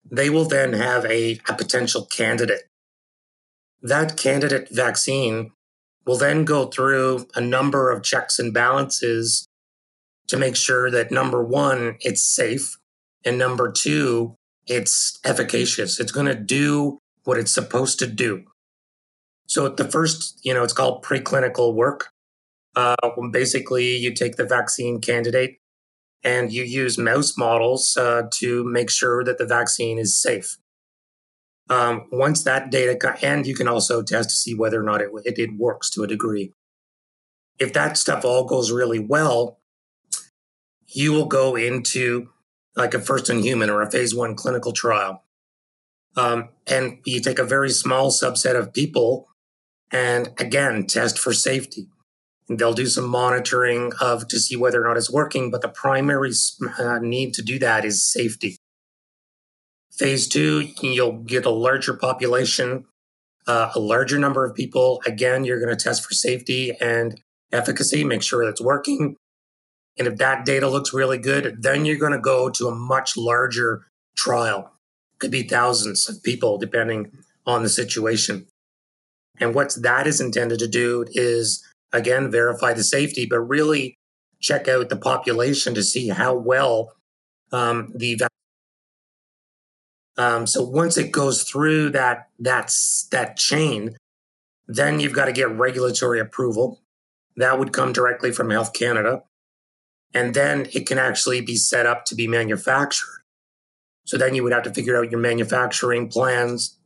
they 0.03 0.29
will 0.29 0.43
then 0.43 0.73
have 0.73 1.05
a, 1.05 1.39
a 1.47 1.53
potential 1.53 2.05
candidate. 2.05 2.63
That 3.81 4.17
candidate 4.17 4.67
vaccine 4.71 5.53
will 6.05 6.17
then 6.17 6.43
go 6.43 6.65
through 6.65 7.27
a 7.33 7.39
number 7.39 7.89
of 7.89 8.03
checks 8.03 8.39
and 8.39 8.53
balances 8.53 9.47
to 10.27 10.35
make 10.35 10.57
sure 10.57 10.91
that 10.91 11.11
number 11.11 11.41
one, 11.41 11.95
it's 12.01 12.21
safe. 12.21 12.77
And 13.23 13.37
number 13.37 13.71
two, 13.71 14.35
it's 14.67 15.19
efficacious. 15.25 15.99
It's 15.99 16.11
going 16.11 16.27
to 16.27 16.35
do 16.35 16.99
what 17.23 17.37
it's 17.37 17.53
supposed 17.53 17.99
to 17.99 18.07
do. 18.07 18.45
So 19.47 19.67
the 19.69 19.89
first, 19.89 20.39
you 20.43 20.53
know, 20.53 20.63
it's 20.63 20.73
called 20.73 21.03
preclinical 21.03 21.73
work. 21.73 22.09
Uh, 22.75 22.95
basically, 23.31 23.97
you 23.97 24.13
take 24.13 24.37
the 24.37 24.45
vaccine 24.45 25.01
candidate 25.01 25.57
and 26.23 26.51
you 26.51 26.63
use 26.63 26.97
mouse 26.97 27.37
models 27.37 27.97
uh, 27.97 28.23
to 28.35 28.63
make 28.63 28.89
sure 28.89 29.23
that 29.23 29.37
the 29.37 29.45
vaccine 29.45 29.97
is 29.97 30.19
safe. 30.19 30.57
Um, 31.69 32.07
once 32.11 32.43
that 32.43 32.69
data, 32.69 33.17
and 33.21 33.45
you 33.45 33.55
can 33.55 33.67
also 33.67 34.01
test 34.01 34.29
to 34.29 34.35
see 34.35 34.53
whether 34.53 34.79
or 34.79 34.83
not 34.83 35.01
it, 35.01 35.09
it, 35.25 35.39
it 35.39 35.57
works 35.57 35.89
to 35.91 36.03
a 36.03 36.07
degree. 36.07 36.53
If 37.59 37.73
that 37.73 37.97
stuff 37.97 38.25
all 38.25 38.45
goes 38.45 38.71
really 38.71 38.99
well, 38.99 39.59
you 40.87 41.13
will 41.13 41.27
go 41.27 41.55
into 41.55 42.29
like 42.75 42.93
a 42.93 42.99
first 42.99 43.29
in 43.29 43.39
human 43.39 43.69
or 43.69 43.81
a 43.81 43.91
phase 43.91 44.15
one 44.15 44.35
clinical 44.35 44.71
trial. 44.71 45.23
Um, 46.15 46.49
and 46.67 46.99
you 47.05 47.21
take 47.21 47.39
a 47.39 47.43
very 47.43 47.69
small 47.69 48.11
subset 48.11 48.55
of 48.55 48.73
people 48.73 49.27
and 49.91 50.29
again, 50.39 50.87
test 50.87 51.19
for 51.19 51.33
safety. 51.33 51.87
And 52.47 52.57
they'll 52.59 52.73
do 52.73 52.87
some 52.87 53.07
monitoring 53.07 53.91
of 54.01 54.27
to 54.29 54.39
see 54.39 54.55
whether 54.55 54.83
or 54.83 54.87
not 54.87 54.97
it's 54.97 55.11
working, 55.11 55.51
but 55.51 55.61
the 55.61 55.69
primary 55.69 56.31
uh, 56.79 56.99
need 56.99 57.33
to 57.35 57.41
do 57.41 57.59
that 57.59 57.85
is 57.85 58.09
safety. 58.09 58.57
Phase 59.91 60.27
two, 60.27 60.69
you'll 60.81 61.19
get 61.23 61.45
a 61.45 61.49
larger 61.49 61.93
population, 61.93 62.85
uh, 63.47 63.71
a 63.75 63.79
larger 63.79 64.17
number 64.17 64.45
of 64.45 64.55
people. 64.55 65.01
Again, 65.05 65.43
you're 65.43 65.59
going 65.59 65.75
to 65.75 65.81
test 65.81 66.03
for 66.05 66.13
safety 66.13 66.75
and 66.79 67.19
efficacy, 67.51 68.03
make 68.03 68.23
sure 68.23 68.43
it's 68.43 68.61
working. 68.61 69.17
And 69.97 70.07
if 70.07 70.17
that 70.17 70.45
data 70.45 70.69
looks 70.69 70.93
really 70.93 71.17
good, 71.17 71.61
then 71.61 71.85
you're 71.85 71.97
going 71.97 72.11
to 72.13 72.19
go 72.19 72.49
to 72.49 72.67
a 72.67 72.75
much 72.75 73.17
larger 73.17 73.87
trial. 74.15 74.71
Could 75.19 75.31
be 75.31 75.43
thousands 75.43 76.09
of 76.09 76.23
people, 76.23 76.57
depending 76.57 77.11
on 77.45 77.63
the 77.63 77.69
situation. 77.69 78.47
And 79.39 79.53
what 79.53 79.75
that 79.81 80.07
is 80.07 80.21
intended 80.21 80.59
to 80.59 80.67
do 80.67 81.05
is, 81.11 81.65
again, 81.91 82.31
verify 82.31 82.73
the 82.73 82.83
safety, 82.83 83.25
but 83.25 83.39
really 83.39 83.95
check 84.39 84.67
out 84.67 84.89
the 84.89 84.95
population 84.95 85.73
to 85.75 85.83
see 85.83 86.09
how 86.09 86.33
well 86.33 86.93
um, 87.51 87.91
the 87.95 88.19
um, 90.17 90.45
so 90.45 90.63
once 90.63 90.97
it 90.97 91.11
goes 91.11 91.43
through 91.43 91.91
that 91.91 92.29
that's 92.37 93.07
that 93.11 93.37
chain, 93.37 93.95
then 94.67 94.99
you've 94.99 95.13
got 95.13 95.25
to 95.25 95.31
get 95.31 95.49
regulatory 95.49 96.19
approval. 96.19 96.81
That 97.37 97.57
would 97.57 97.73
come 97.73 97.93
directly 97.93 98.31
from 98.31 98.49
Health 98.49 98.73
Canada 98.73 99.23
and 100.13 100.33
then 100.33 100.67
it 100.73 100.85
can 100.85 100.97
actually 100.97 101.41
be 101.41 101.55
set 101.55 101.85
up 101.85 102.05
to 102.05 102.15
be 102.15 102.27
manufactured. 102.27 103.21
So 104.05 104.17
then 104.17 104.35
you 104.35 104.43
would 104.43 104.53
have 104.53 104.63
to 104.63 104.73
figure 104.73 104.97
out 104.97 105.11
your 105.11 105.19
manufacturing 105.19 106.09
plans 106.09 106.77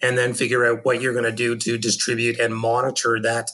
and 0.00 0.16
then 0.16 0.34
figure 0.34 0.64
out 0.64 0.84
what 0.84 1.00
you're 1.00 1.12
going 1.12 1.24
to 1.24 1.32
do 1.32 1.56
to 1.56 1.78
distribute 1.78 2.38
and 2.38 2.54
monitor 2.54 3.20
that 3.20 3.50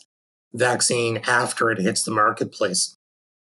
vaccine 0.53 1.19
after 1.27 1.71
it 1.71 1.79
hits 1.79 2.03
the 2.03 2.11
marketplace. 2.11 2.97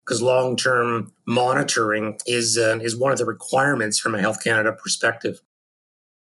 Because 0.05 0.21
long 0.21 0.57
term 0.57 1.13
monitoring 1.27 2.19
is, 2.27 2.59
uh, 2.59 2.79
is 2.83 2.97
one 2.97 3.13
of 3.13 3.19
the 3.19 3.25
requirements 3.25 3.99
from 3.99 4.15
a 4.15 4.21
Health 4.21 4.43
Canada 4.43 4.73
perspective. 4.73 5.41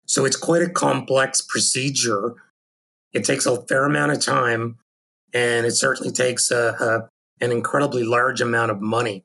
So 0.06 0.24
it's 0.24 0.36
quite 0.36 0.62
a 0.62 0.68
complex 0.68 1.40
procedure. 1.40 2.34
It 3.12 3.24
takes 3.24 3.46
a 3.46 3.62
fair 3.62 3.84
amount 3.84 4.12
of 4.12 4.20
time, 4.20 4.78
and 5.32 5.66
it 5.66 5.72
certainly 5.72 6.12
takes 6.12 6.50
a, 6.50 6.76
a 6.78 7.08
an 7.44 7.52
incredibly 7.52 8.02
large 8.02 8.40
amount 8.40 8.70
of 8.70 8.80
money. 8.80 9.24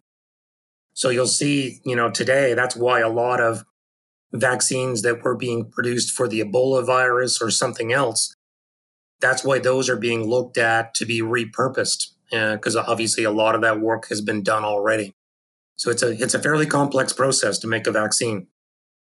So 0.93 1.09
you'll 1.09 1.27
see, 1.27 1.79
you 1.85 1.95
know, 1.95 2.09
today 2.09 2.53
that's 2.53 2.75
why 2.75 2.99
a 2.99 3.09
lot 3.09 3.39
of 3.39 3.63
vaccines 4.33 5.01
that 5.01 5.23
were 5.23 5.35
being 5.35 5.69
produced 5.69 6.11
for 6.11 6.27
the 6.27 6.41
Ebola 6.41 6.85
virus 6.85 7.41
or 7.41 7.49
something 7.49 7.91
else, 7.91 8.35
that's 9.21 9.43
why 9.43 9.59
those 9.59 9.89
are 9.89 9.97
being 9.97 10.29
looked 10.29 10.57
at 10.57 10.93
to 10.95 11.05
be 11.05 11.21
repurposed 11.21 12.07
because 12.29 12.75
uh, 12.75 12.83
obviously 12.87 13.23
a 13.23 13.31
lot 13.31 13.55
of 13.55 13.61
that 13.61 13.79
work 13.79 14.07
has 14.09 14.21
been 14.21 14.43
done 14.43 14.63
already. 14.63 15.15
So 15.77 15.89
it's 15.89 16.03
a 16.03 16.11
it's 16.11 16.33
a 16.33 16.39
fairly 16.39 16.65
complex 16.65 17.13
process 17.13 17.57
to 17.59 17.67
make 17.67 17.87
a 17.87 17.91
vaccine. 17.91 18.47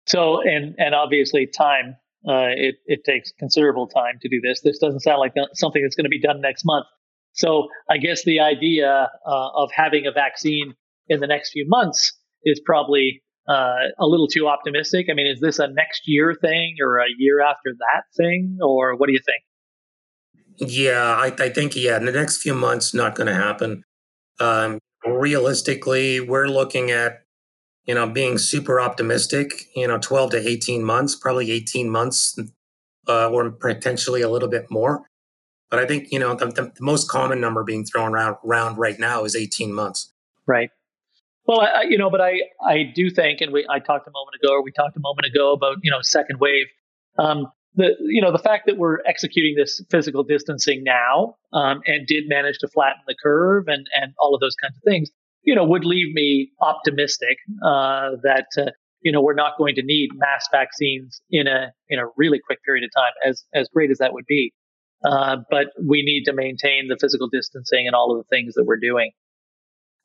So 0.07 0.41
and 0.43 0.75
and 0.79 0.95
obviously 0.95 1.47
time 1.47 1.97
uh, 2.29 2.51
it 2.51 2.77
it 2.87 3.05
takes 3.05 3.33
considerable 3.39 3.87
time 3.87 4.19
to 4.23 4.29
do 4.29 4.41
this. 4.43 4.61
This 4.61 4.79
doesn't 4.79 5.01
sound 5.01 5.21
like 5.21 5.35
something 5.55 5.83
that's 5.83 5.95
going 5.95 6.05
to 6.05 6.11
be 6.11 6.21
done 6.21 6.41
next 6.41 6.65
month. 6.65 6.87
So 7.35 7.69
I 7.91 7.99
guess 7.99 8.25
the 8.25 8.41
idea 8.41 9.11
uh, 9.27 9.49
of 9.55 9.71
having 9.75 10.07
a 10.07 10.13
vaccine 10.13 10.75
in 11.09 11.21
the 11.21 11.27
next 11.27 11.51
few 11.51 11.67
months 11.69 12.13
is 12.45 12.61
probably 12.65 13.23
uh, 13.49 13.91
a 13.99 14.07
little 14.07 14.29
too 14.29 14.47
optimistic. 14.47 15.07
I 15.11 15.15
mean, 15.15 15.27
is 15.27 15.41
this 15.41 15.59
a 15.59 15.67
next 15.69 16.03
year 16.07 16.35
thing 16.41 16.77
or 16.81 16.99
a 16.99 17.07
year 17.19 17.41
after 17.43 17.75
that 17.79 18.03
thing, 18.17 18.59
or 18.63 18.97
what 18.97 19.07
do 19.07 19.13
you 19.13 19.21
think? 19.25 20.71
Yeah, 20.71 21.03
I, 21.03 21.33
I 21.39 21.49
think 21.51 21.75
yeah, 21.77 21.97
in 21.97 22.05
the 22.05 22.13
next 22.13 22.39
few 22.39 22.55
months, 22.55 22.95
not 22.95 23.17
going 23.17 23.27
to 23.27 23.35
happen. 23.35 23.83
Um, 24.41 24.79
realistically, 25.05 26.21
we're 26.21 26.47
looking 26.47 26.91
at 26.91 27.25
you 27.87 27.95
know 27.95 28.09
being 28.09 28.39
super 28.39 28.81
optimistic. 28.81 29.67
You 29.75 29.89
know, 29.89 29.99
twelve 29.99 30.31
to 30.31 30.49
eighteen 30.49 30.85
months, 30.85 31.17
probably 31.17 31.51
eighteen 31.51 31.91
months, 31.91 32.39
uh, 33.09 33.31
or 33.31 33.51
potentially 33.51 34.23
a 34.23 34.29
little 34.29 34.49
bit 34.49 34.71
more. 34.71 35.03
But 35.75 35.83
I 35.83 35.87
think, 35.87 36.13
you 36.13 36.21
know, 36.21 36.37
the, 36.37 36.47
the, 36.47 36.73
most 36.79 37.11
common 37.11 37.41
number 37.41 37.65
being 37.65 37.85
thrown 37.85 38.15
around, 38.15 38.37
around 38.47 38.79
right 38.79 38.97
now 38.97 39.25
is 39.25 39.35
18 39.35 39.75
months. 39.75 40.13
Right. 40.47 40.71
Well, 41.49 41.63
I, 41.63 41.83
you 41.89 41.99
know, 41.99 42.11
but 42.11 42.21
I, 42.21 42.35
I 42.65 42.85
do 42.95 43.11
think, 43.11 43.41
and 43.41 43.53
we, 43.53 43.67
I 43.69 43.81
talked 43.81 44.07
a 44.07 44.13
moment 44.13 44.37
ago, 44.41 44.53
or 44.53 44.63
we 44.63 44.71
talked 44.71 44.97
a 44.97 45.01
moment 45.01 45.27
ago 45.27 45.53
about, 45.53 45.79
you 45.83 45.91
know, 45.91 45.99
second 46.01 46.39
wave. 46.39 46.67
Um, 47.19 47.49
the, 47.75 47.97
you 48.03 48.23
know, 48.23 48.31
the 48.31 48.39
fact 48.39 48.67
that 48.67 48.79
we're 48.79 48.99
executing 49.05 49.57
this 49.57 49.83
physical 49.91 50.23
distancing 50.23 50.85
now, 50.85 51.35
um, 51.53 51.81
and 51.87 52.07
did 52.07 52.29
manage 52.29 52.59
to 52.59 52.69
flatten 52.69 53.03
the 53.09 53.17
curve 53.21 53.65
and, 53.67 53.89
and 54.01 54.13
all 54.21 54.33
of 54.33 54.41
those 54.41 54.55
kinds 54.55 54.77
of 54.77 54.83
things, 54.85 55.11
you 55.43 55.57
know, 55.57 55.65
would 55.65 55.85
leave 55.85 56.15
me 56.15 56.53
optimistic, 56.61 57.37
uh, 57.67 58.11
that, 58.23 58.47
uh, 58.57 58.71
you 59.01 59.11
know, 59.11 59.21
we're 59.21 59.35
not 59.35 59.59
going 59.59 59.75
to 59.75 59.83
need 59.83 60.11
mass 60.15 60.47
vaccines 60.53 61.21
in 61.33 61.49
a, 61.49 61.73
in 61.89 61.99
a 61.99 62.05
really 62.17 62.39
quick 62.39 62.63
period 62.63 62.85
of 62.85 62.91
time, 62.97 63.13
as, 63.27 63.45
as 63.53 63.69
great 63.75 63.91
as 63.91 63.99
that 63.99 64.13
would 64.13 64.27
be. 64.27 64.53
Uh, 65.05 65.37
but 65.51 65.67
we 65.87 66.03
need 66.03 66.25
to 66.25 66.33
maintain 66.33 66.89
the 66.89 66.97
physical 66.99 67.29
distancing 67.29 67.87
and 67.87 67.95
all 67.95 68.13
of 68.13 68.25
the 68.25 68.37
things 68.37 68.55
that 68.55 68.65
we're 68.65 68.79
doing. 68.79 69.11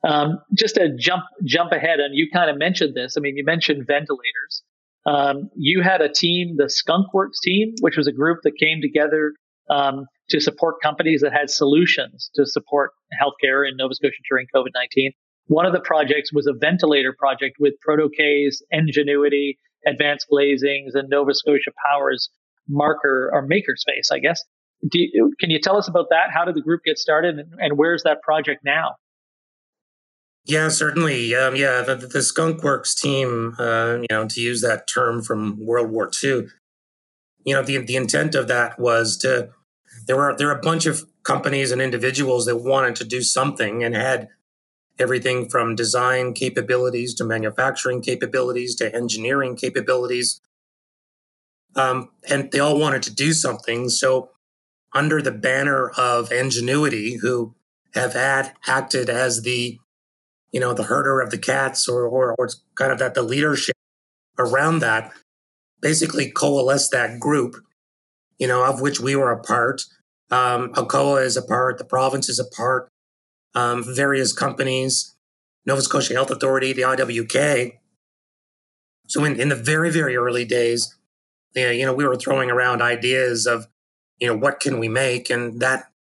Um, 0.08 0.40
just 0.56 0.76
to 0.76 0.96
jump 0.98 1.24
jump 1.46 1.72
ahead, 1.72 2.00
and 2.00 2.16
you 2.16 2.30
kind 2.32 2.50
of 2.50 2.58
mentioned 2.58 2.96
this. 2.96 3.16
I 3.18 3.22
mean, 3.22 3.36
you 3.36 3.44
mentioned 3.44 3.86
ventilators. 3.86 4.64
Um, 5.06 5.50
you 5.56 5.82
had 5.82 6.02
a 6.02 6.12
team, 6.12 6.56
the 6.58 6.66
Skunkworks 6.66 7.42
team, 7.42 7.74
which 7.82 7.98
was 7.98 8.08
a 8.08 8.12
group 8.12 8.40
that 8.44 8.54
came 8.60 8.82
together 8.82 9.34
um, 9.70 10.06
to 10.30 10.40
support 10.40 10.76
companies 10.82 11.22
that 11.22 11.34
had 11.34 11.50
solutions 11.50 12.30
to 12.36 12.46
support 12.46 12.92
healthcare 13.22 13.68
in 13.68 13.76
Nova 13.78 13.94
Scotia 13.94 14.16
during 14.30 14.48
COVID 14.56 14.72
19. 14.74 15.12
One 15.48 15.66
of 15.66 15.74
the 15.74 15.82
projects 15.82 16.32
was 16.32 16.48
a 16.48 16.54
ventilator 16.54 17.16
project 17.18 17.56
with 17.60 17.74
Protocase, 17.88 18.58
Engenuity, 18.72 19.58
Advanced 19.86 20.28
Glazings, 20.32 20.94
and 20.94 21.10
Nova 21.10 21.34
Scotia 21.34 21.72
Power's 21.86 22.30
marker 22.68 23.32
or 23.34 23.48
makerspace, 23.48 24.12
I 24.12 24.20
guess. 24.20 24.44
You, 24.82 25.34
can 25.40 25.50
you 25.50 25.60
tell 25.60 25.78
us 25.78 25.88
about 25.88 26.08
that? 26.10 26.32
How 26.34 26.46
did 26.46 26.56
the 26.56 26.62
group 26.62 26.82
get 26.86 26.98
started 26.98 27.38
and, 27.38 27.54
and 27.60 27.78
where's 27.78 28.04
that 28.04 28.22
project 28.22 28.64
now? 28.64 28.96
Yeah, 30.46 30.70
certainly. 30.70 31.36
Um, 31.36 31.56
yeah, 31.56 31.82
the, 31.82 31.96
the 31.96 32.24
Skunk 32.24 32.64
Works 32.64 32.96
team, 32.96 33.56
uh, 33.60 33.98
you 34.02 34.08
know, 34.10 34.28
to 34.28 34.42
use 34.42 34.62
that 34.62 34.88
term 34.88 35.22
from 35.22 35.64
World 35.64 35.92
War 35.92 36.10
II, 36.24 36.48
you 37.46 37.54
know, 37.54 37.62
the, 37.62 37.78
the 37.78 37.96
intent 37.96 38.36
of 38.36 38.48
that 38.48 38.80
was 38.80 39.18
to, 39.18 39.50
there 40.08 40.18
were, 40.18 40.36
there 40.38 40.48
were 40.48 40.58
a 40.58 40.62
bunch 40.62 40.86
of 40.86 41.06
companies 41.24 41.72
and 41.72 41.82
individuals 41.82 42.46
that 42.46 42.58
wanted 42.58 42.96
to 42.96 43.04
do 43.04 43.22
something 43.22 43.84
and 43.84 43.96
had 43.96 44.30
everything 44.98 45.50
from 45.50 45.76
design 45.76 46.34
capabilities 46.34 47.14
to 47.16 47.24
manufacturing 47.24 48.02
capabilities 48.02 48.76
to 48.76 48.94
engineering 48.94 49.56
capabilities. 49.56 50.42
Um, 51.76 52.10
and 52.30 52.52
they 52.52 52.60
all 52.60 52.80
wanted 52.80 53.04
to 53.04 53.14
do 53.14 53.34
something. 53.34 53.90
So 53.90 54.32
under 54.94 55.22
the 55.22 55.32
banner 55.32 55.90
of 55.90 56.32
ingenuity 56.32 57.18
who 57.22 57.56
have 57.94 58.14
had 58.14 58.54
acted 58.68 59.10
as 59.10 59.42
the, 59.44 59.80
you 60.52 60.60
know, 60.60 60.74
the 60.74 60.84
herder 60.84 61.22
of 61.22 61.32
the 61.32 61.38
cats 61.38 61.88
or, 61.88 62.08
or, 62.08 62.36
or 62.38 62.50
kind 62.76 62.92
of 62.92 63.00
that 63.00 63.14
the 63.14 63.22
leadership 63.22 63.76
around 64.38 64.80
that, 64.80 65.12
basically 65.82 66.32
coalesced 66.32 66.92
that 66.92 67.20
group, 67.20 67.56
you 68.38 68.48
know, 68.48 68.64
of 68.64 68.82
which 68.82 69.00
we 69.00 69.16
were 69.16 69.32
a 69.32 69.42
part. 69.42 69.84
Um, 70.32 70.74
ACOA 70.74 71.24
is 71.24 71.38
a 71.38 71.42
part, 71.42 71.78
the 71.78 71.86
province 71.86 72.30
is 72.30 72.40
a 72.40 72.46
part, 72.46 72.90
um, 73.56 73.84
various 73.84 74.32
companies, 74.32 75.16
Nova 75.66 75.82
Scotia 75.82 76.14
Health 76.14 76.32
Authority, 76.32 76.74
the 76.74 76.84
IWK. 76.84 77.74
So 79.08 79.24
in, 79.24 79.40
in 79.40 79.50
the 79.50 79.56
very, 79.56 79.90
very 79.92 80.16
early 80.16 80.46
days, 80.46 80.96
you 81.56 81.86
know, 81.86 81.94
we 81.94 82.06
were 82.06 82.16
throwing 82.16 82.52
around 82.52 82.82
ideas 82.82 83.48
of 83.48 83.68
you 84.20 84.28
know, 84.28 84.38
what 84.38 84.60
can 84.60 84.80
we 84.80 84.88
make? 84.88 85.30
And 85.30 85.60
that 85.62 85.92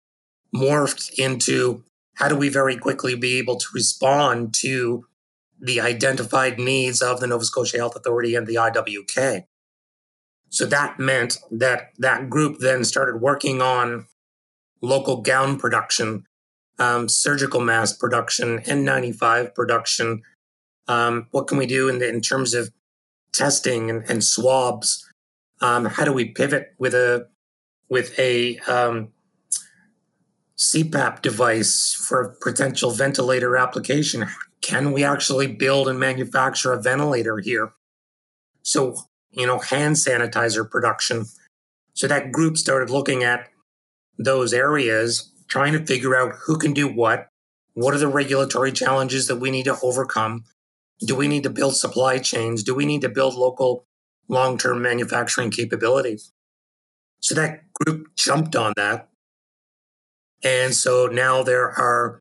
morphed 0.55 1.19
into 1.19 1.85
how 2.15 2.29
do 2.29 2.37
we 2.37 2.49
very 2.49 2.77
quickly 2.77 3.15
be 3.15 3.39
able 3.39 3.57
to 3.57 3.67
respond 3.73 4.55
to 4.63 5.07
the 5.61 5.81
identified 5.81 6.59
needs 6.59 7.01
of 7.03 7.21
the 7.21 7.27
Nova 7.27 7.45
Scotia 7.45 7.79
Health 7.79 7.97
Authority 7.97 8.35
and 8.35 8.47
the 8.47 8.57
IWK. 8.57 9.45
So 10.51 10.67
that 10.67 10.99
meant 10.99 11.39
that 11.51 11.91
that 11.99 12.31
group 12.31 12.59
then 12.59 12.85
started 12.85 13.21
working 13.21 13.61
on 13.61 14.07
local 14.81 15.21
gown 15.21 15.59
production, 15.59 16.25
um, 16.79 17.09
surgical 17.09 17.61
mask 17.61 18.01
production, 18.01 18.61
N95 18.61 19.55
production. 19.55 20.23
Um, 20.87 21.27
what 21.33 21.47
can 21.49 21.59
we 21.59 21.67
do 21.67 21.89
in, 21.89 21.99
the, 21.99 22.09
in 22.09 22.21
terms 22.21 22.55
of 22.55 22.71
testing 23.33 23.91
and, 23.91 24.09
and 24.09 24.25
swabs? 24.25 25.05
Um, 25.61 25.85
how 25.85 26.05
do 26.05 26.13
we 26.13 26.27
pivot 26.27 26.75
with 26.79 26.95
a 26.95 27.29
with 27.88 28.18
a 28.18 28.59
um, 28.61 29.09
CPAP 30.59 31.23
device 31.23 31.95
for 31.95 32.21
a 32.21 32.35
potential 32.35 32.90
ventilator 32.90 33.57
application. 33.57 34.26
Can 34.61 34.92
we 34.92 35.04
actually 35.04 35.47
build 35.47 35.88
and 35.88 35.99
manufacture 35.99 36.73
a 36.73 36.83
ventilator 36.83 37.38
here? 37.38 37.73
So, 38.62 38.97
you 39.30 39.47
know, 39.47 39.59
hand 39.59 39.97
sanitizer 39.97 40.68
production. 40.68 41.26
So 41.95 42.07
that 42.09 42.33
group 42.33 42.57
started 42.57 42.90
looking 42.90 43.23
at 43.23 43.49
those 44.18 44.52
areas, 44.52 45.33
trying 45.49 45.73
to 45.73 45.87
figure 45.87 46.16
out 46.16 46.35
who 46.47 46.59
can 46.59 46.73
do 46.73 46.88
what. 46.88 47.28
What 47.75 47.95
are 47.95 47.99
the 47.99 48.09
regulatory 48.09 48.73
challenges 48.73 49.28
that 49.28 49.37
we 49.37 49.52
need 49.52 49.64
to 49.64 49.78
overcome? 49.83 50.45
Do 51.00 51.14
we 51.14 51.28
need 51.28 51.45
to 51.45 51.50
build 51.50 51.77
supply 51.77 52.18
chains? 52.18 52.64
Do 52.64 52.74
we 52.74 52.85
need 52.85 53.03
to 53.03 53.09
build 53.09 53.35
local 53.35 53.87
long 54.29 54.59
term 54.59 54.83
manufacturing 54.83 55.53
capabilities? 55.53 56.33
So 57.20 57.35
that 57.37 57.67
group 57.81 58.14
jumped 58.17 58.57
on 58.57 58.73
that. 58.77 59.09
And 60.43 60.75
so 60.75 61.07
now 61.07 61.43
there 61.43 61.69
are, 61.69 62.21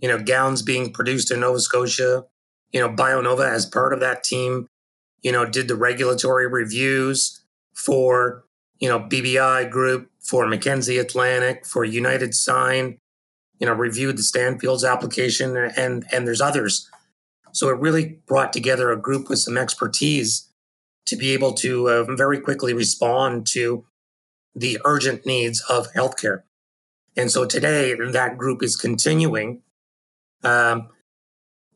you 0.00 0.08
know, 0.08 0.18
gowns 0.22 0.62
being 0.62 0.92
produced 0.92 1.30
in 1.30 1.40
Nova 1.40 1.60
Scotia. 1.60 2.24
You 2.72 2.80
know, 2.80 2.88
BioNova, 2.88 3.48
as 3.48 3.66
part 3.66 3.92
of 3.92 4.00
that 4.00 4.22
team, 4.22 4.68
you 5.22 5.32
know, 5.32 5.44
did 5.44 5.66
the 5.66 5.74
regulatory 5.74 6.46
reviews 6.46 7.42
for, 7.74 8.44
you 8.78 8.88
know, 8.88 9.00
BBI 9.00 9.68
Group, 9.70 10.10
for 10.20 10.46
McKenzie 10.46 11.00
Atlantic, 11.00 11.66
for 11.66 11.84
United 11.84 12.34
Sign, 12.34 12.98
you 13.58 13.66
know, 13.66 13.72
reviewed 13.72 14.16
the 14.16 14.22
Stanfield's 14.22 14.84
application, 14.84 15.56
and 15.56 16.04
and 16.12 16.26
there's 16.26 16.40
others. 16.40 16.88
So 17.52 17.68
it 17.68 17.78
really 17.80 18.20
brought 18.26 18.52
together 18.52 18.92
a 18.92 19.00
group 19.00 19.28
with 19.28 19.40
some 19.40 19.58
expertise 19.58 20.48
to 21.06 21.16
be 21.16 21.32
able 21.32 21.52
to 21.54 21.88
uh, 21.88 22.04
very 22.14 22.40
quickly 22.40 22.72
respond 22.72 23.46
to 23.48 23.84
the 24.54 24.78
urgent 24.84 25.26
needs 25.26 25.62
of 25.68 25.92
healthcare. 25.92 26.42
And 27.16 27.30
so 27.30 27.44
today, 27.44 27.94
that 27.94 28.38
group 28.38 28.62
is 28.62 28.76
continuing, 28.76 29.62
um, 30.42 30.88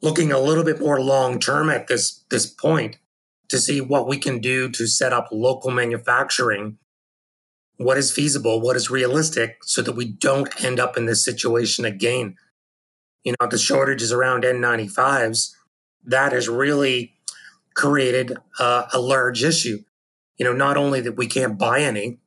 looking 0.01 0.33
a 0.33 0.39
little 0.39 0.65
bit 0.65 0.81
more 0.81 1.01
long 1.01 1.39
term 1.39 1.71
at 1.71 1.89
this, 1.89 2.25
this 2.31 2.47
point 2.47 2.99
to 3.49 3.59
see 3.59 3.81
what 3.81 4.09
we 4.09 4.17
can 4.17 4.39
do 4.39 4.69
to 4.71 4.87
set 4.87 5.13
up 5.13 5.29
local 5.31 5.71
manufacturing, 5.71 6.79
what 7.77 7.99
is 7.99 8.13
feasible, 8.13 8.61
what 8.61 8.77
is 8.77 8.91
realistic, 8.91 9.59
so 9.65 9.83
that 9.83 9.97
we 9.97 10.07
don't 10.07 10.65
end 10.65 10.79
up 10.81 10.97
in 10.97 11.07
this 11.07 11.25
situation 11.25 11.85
again. 11.85 12.37
You 13.25 13.35
know, 13.41 13.49
the 13.49 13.59
shortages 13.59 14.13
around 14.13 14.45
N95s, 14.45 15.53
that 16.05 16.33
has 16.33 16.49
really 16.49 17.15
created 17.75 18.37
uh, 18.59 18.87
a 18.93 19.01
large 19.01 19.43
issue. 19.43 19.79
You 20.39 20.45
know, 20.45 20.53
not 20.53 20.77
only 20.77 21.01
that 21.01 21.17
we 21.17 21.27
can't 21.27 21.59
buy 21.59 21.81
any, 21.81 22.19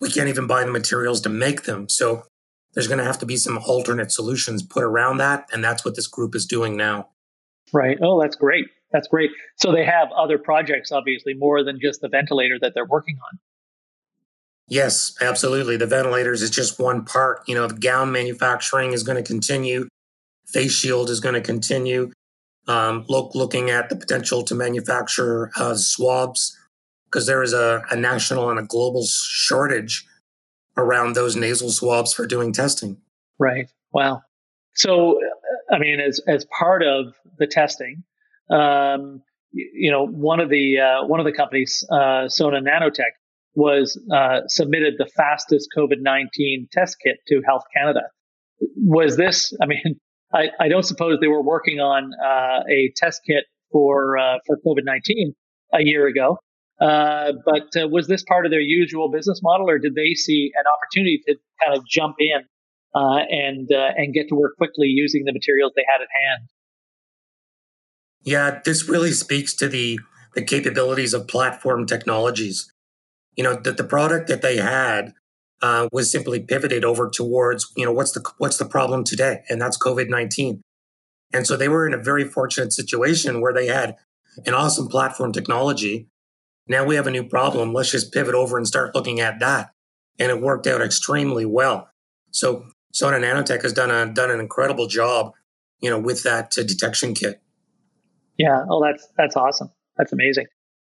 we 0.00 0.10
can't 0.10 0.28
even 0.28 0.46
buy 0.46 0.64
the 0.64 0.70
materials 0.70 1.20
to 1.22 1.28
make 1.28 1.62
them. 1.62 1.88
So 1.88 2.24
there's 2.74 2.88
going 2.88 2.98
to 2.98 3.04
have 3.04 3.18
to 3.20 3.26
be 3.26 3.36
some 3.36 3.58
alternate 3.58 4.12
solutions 4.12 4.62
put 4.62 4.82
around 4.82 5.18
that. 5.18 5.48
And 5.52 5.64
that's 5.64 5.84
what 5.84 5.96
this 5.96 6.06
group 6.06 6.34
is 6.34 6.46
doing 6.46 6.76
now. 6.76 7.08
Right. 7.72 7.98
Oh, 8.02 8.20
that's 8.20 8.36
great. 8.36 8.66
That's 8.92 9.08
great. 9.08 9.30
So 9.56 9.72
they 9.72 9.84
have 9.84 10.08
other 10.16 10.38
projects, 10.38 10.92
obviously, 10.92 11.34
more 11.34 11.64
than 11.64 11.80
just 11.80 12.00
the 12.00 12.08
ventilator 12.08 12.58
that 12.60 12.74
they're 12.74 12.86
working 12.86 13.16
on. 13.16 13.38
Yes, 14.68 15.16
absolutely. 15.20 15.76
The 15.76 15.86
ventilators 15.86 16.42
is 16.42 16.50
just 16.50 16.78
one 16.78 17.04
part. 17.04 17.42
You 17.46 17.54
know, 17.54 17.66
the 17.66 17.74
gown 17.74 18.12
manufacturing 18.12 18.92
is 18.92 19.02
going 19.02 19.22
to 19.22 19.26
continue, 19.26 19.88
face 20.46 20.72
shield 20.72 21.08
is 21.08 21.20
going 21.20 21.34
to 21.34 21.40
continue. 21.40 22.10
Um, 22.68 23.04
look, 23.08 23.34
looking 23.34 23.70
at 23.70 23.88
the 23.88 23.96
potential 23.96 24.42
to 24.44 24.54
manufacture 24.54 25.52
uh, 25.56 25.76
swabs 25.76 26.56
because 27.16 27.26
there 27.26 27.42
is 27.42 27.54
a, 27.54 27.82
a 27.90 27.96
national 27.96 28.50
and 28.50 28.58
a 28.58 28.62
global 28.62 29.02
shortage 29.06 30.04
around 30.76 31.14
those 31.14 31.34
nasal 31.34 31.70
swabs 31.70 32.12
for 32.12 32.26
doing 32.26 32.52
testing. 32.52 32.98
Right. 33.38 33.70
Wow. 33.90 34.20
So, 34.74 35.18
uh, 35.18 35.74
I 35.74 35.78
mean, 35.78 35.98
as 35.98 36.20
as 36.28 36.44
part 36.58 36.82
of 36.82 37.14
the 37.38 37.46
testing, 37.46 38.04
um, 38.50 39.22
you 39.50 39.90
know, 39.90 40.06
one 40.06 40.40
of 40.40 40.50
the 40.50 40.78
uh, 40.78 41.06
one 41.06 41.18
of 41.18 41.24
the 41.24 41.32
companies, 41.32 41.82
uh, 41.90 42.28
Sona 42.28 42.60
Nanotech, 42.60 43.16
was 43.54 43.98
uh, 44.12 44.40
submitted 44.48 44.96
the 44.98 45.08
fastest 45.16 45.68
COVID 45.74 46.00
nineteen 46.00 46.68
test 46.70 46.98
kit 47.02 47.16
to 47.28 47.40
Health 47.46 47.62
Canada. 47.74 48.02
Was 48.76 49.16
this? 49.16 49.56
I 49.62 49.64
mean, 49.64 49.98
I, 50.34 50.48
I 50.60 50.68
don't 50.68 50.84
suppose 50.84 51.16
they 51.22 51.28
were 51.28 51.42
working 51.42 51.80
on 51.80 52.10
uh, 52.22 52.62
a 52.70 52.92
test 52.94 53.22
kit 53.26 53.44
for 53.72 54.18
uh, 54.18 54.36
for 54.46 54.58
COVID 54.58 54.84
nineteen 54.84 55.32
a 55.72 55.82
year 55.82 56.06
ago. 56.06 56.38
Uh, 56.80 57.32
but 57.44 57.68
uh, 57.80 57.88
was 57.88 58.06
this 58.06 58.22
part 58.22 58.44
of 58.44 58.50
their 58.50 58.60
usual 58.60 59.10
business 59.10 59.40
model, 59.42 59.68
or 59.70 59.78
did 59.78 59.94
they 59.94 60.14
see 60.14 60.50
an 60.56 60.64
opportunity 60.66 61.22
to 61.26 61.36
kind 61.64 61.76
of 61.76 61.86
jump 61.86 62.16
in 62.18 62.42
uh, 62.94 63.24
and 63.30 63.70
uh, 63.72 63.92
and 63.96 64.12
get 64.12 64.28
to 64.28 64.34
work 64.34 64.56
quickly 64.58 64.86
using 64.88 65.24
the 65.24 65.32
materials 65.32 65.72
they 65.74 65.84
had 65.88 66.02
at 66.02 66.08
hand? 66.12 66.48
Yeah, 68.22 68.60
this 68.64 68.88
really 68.88 69.12
speaks 69.12 69.54
to 69.54 69.68
the 69.68 69.98
the 70.34 70.42
capabilities 70.42 71.14
of 71.14 71.26
platform 71.26 71.86
technologies. 71.86 72.70
You 73.36 73.44
know, 73.44 73.54
that 73.54 73.78
the 73.78 73.84
product 73.84 74.28
that 74.28 74.42
they 74.42 74.58
had 74.58 75.14
uh, 75.62 75.88
was 75.92 76.10
simply 76.10 76.40
pivoted 76.40 76.84
over 76.84 77.08
towards 77.08 77.72
you 77.74 77.86
know 77.86 77.92
what's 77.92 78.12
the 78.12 78.22
what's 78.36 78.58
the 78.58 78.66
problem 78.66 79.02
today, 79.02 79.44
and 79.48 79.60
that's 79.60 79.78
COVID 79.78 80.10
nineteen. 80.10 80.60
And 81.32 81.46
so 81.46 81.56
they 81.56 81.68
were 81.68 81.86
in 81.86 81.94
a 81.94 82.02
very 82.02 82.24
fortunate 82.24 82.72
situation 82.72 83.40
where 83.40 83.52
they 83.52 83.66
had 83.66 83.96
an 84.44 84.54
awesome 84.54 84.88
platform 84.88 85.32
technology 85.32 86.06
now 86.68 86.84
we 86.84 86.96
have 86.96 87.06
a 87.06 87.10
new 87.10 87.24
problem. 87.24 87.72
Let's 87.72 87.90
just 87.90 88.12
pivot 88.12 88.34
over 88.34 88.56
and 88.56 88.66
start 88.66 88.94
looking 88.94 89.20
at 89.20 89.38
that. 89.40 89.70
And 90.18 90.30
it 90.30 90.40
worked 90.40 90.66
out 90.66 90.80
extremely 90.80 91.44
well. 91.44 91.90
So 92.30 92.66
Sona 92.92 93.18
Nanotech 93.18 93.62
has 93.62 93.72
done 93.72 93.90
a 93.90 94.12
done 94.12 94.30
an 94.30 94.40
incredible 94.40 94.86
job, 94.86 95.32
you 95.80 95.90
know, 95.90 95.98
with 95.98 96.22
that 96.22 96.56
uh, 96.58 96.62
detection 96.62 97.14
kit. 97.14 97.40
Yeah. 98.38 98.64
Oh, 98.70 98.82
that's 98.82 99.06
that's 99.16 99.36
awesome. 99.36 99.70
That's 99.96 100.12
amazing. 100.12 100.46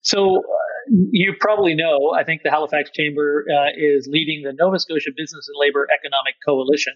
So 0.02 0.38
uh, 0.38 0.66
you 1.11 1.35
probably 1.40 1.74
know, 1.74 2.12
I 2.16 2.24
think 2.24 2.42
the 2.42 2.50
Halifax 2.50 2.90
Chamber 2.90 3.44
uh, 3.50 3.70
is 3.76 4.07
leading 4.11 4.42
the 4.44 4.52
Nova 4.52 4.79
Scotia 4.79 5.11
Business 5.16 5.48
and 5.48 5.57
Labor 5.59 5.87
Economic 5.92 6.35
Coalition, 6.46 6.94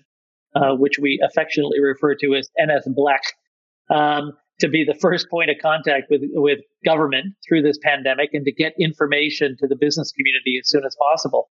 uh, 0.55 0.75
which 0.77 0.99
we 1.01 1.21
affectionately 1.27 1.81
refer 1.81 2.15
to 2.17 2.35
as 2.35 2.49
NSBLEC, 2.61 3.95
um, 3.95 4.33
to 4.61 4.69
be 4.69 4.85
the 4.85 4.99
first 4.99 5.29
point 5.31 5.51
of 5.51 5.57
contact 5.61 6.07
with, 6.11 6.23
with 6.33 6.61
government 6.85 7.35
through 7.47 7.63
this 7.63 7.79
pandemic 7.83 8.31
and 8.33 8.45
to 8.45 8.53
get 8.53 8.75
information 8.79 9.57
to 9.59 9.67
the 9.67 9.77
business 9.77 10.13
community 10.13 10.59
as 10.61 10.69
soon 10.69 10.85
as 10.85 10.97
possible. 11.11 11.51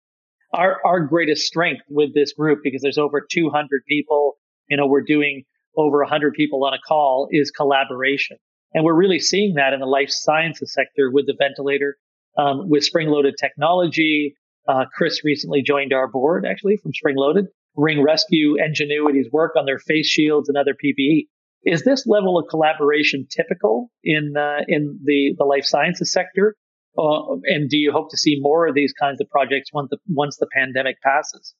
Our, 0.53 0.79
our 0.85 0.99
greatest 1.01 1.45
strength 1.45 1.83
with 1.89 2.13
this 2.13 2.33
group, 2.33 2.59
because 2.63 2.81
there's 2.81 2.97
over 2.97 3.25
200 3.29 3.83
people, 3.87 4.37
you 4.69 4.77
know, 4.77 4.87
we're 4.87 5.03
doing 5.03 5.43
over 5.77 5.99
100 5.99 6.33
people 6.33 6.63
on 6.65 6.73
a 6.73 6.79
call, 6.87 7.27
is 7.31 7.51
collaboration. 7.51 8.37
And 8.73 8.83
we're 8.83 8.95
really 8.95 9.19
seeing 9.19 9.55
that 9.55 9.73
in 9.73 9.79
the 9.79 9.85
life 9.85 10.09
sciences 10.09 10.73
sector 10.73 11.11
with 11.11 11.25
the 11.27 11.35
ventilator, 11.37 11.97
um, 12.37 12.69
with 12.69 12.83
spring 12.83 13.09
loaded 13.09 13.35
technology. 13.39 14.35
Uh, 14.67 14.85
Chris 14.95 15.23
recently 15.23 15.61
joined 15.61 15.93
our 15.93 16.07
board 16.07 16.45
actually 16.45 16.77
from 16.77 16.93
spring 16.93 17.15
loaded. 17.17 17.45
Ring 17.75 18.03
Rescue 18.03 18.55
Ingenuity's 18.57 19.31
work 19.31 19.55
on 19.55 19.65
their 19.65 19.79
face 19.79 20.07
shields 20.07 20.49
and 20.49 20.57
other 20.57 20.73
PPE. 20.73 21.27
Is 21.65 21.83
this 21.83 22.07
level 22.07 22.37
of 22.37 22.47
collaboration 22.49 23.27
typical 23.29 23.91
in 24.03 24.35
uh, 24.37 24.63
in 24.67 24.99
the, 25.03 25.35
the 25.37 25.45
life 25.45 25.65
sciences 25.65 26.11
sector? 26.11 26.55
Uh, 26.97 27.35
and 27.43 27.69
do 27.69 27.77
you 27.77 27.91
hope 27.91 28.09
to 28.11 28.17
see 28.17 28.37
more 28.39 28.67
of 28.67 28.75
these 28.75 28.93
kinds 28.93 29.21
of 29.21 29.29
projects 29.29 29.71
once 29.73 29.89
the 29.89 29.97
once 30.07 30.37
the 30.37 30.47
pandemic 30.53 31.01
passes? 31.01 31.53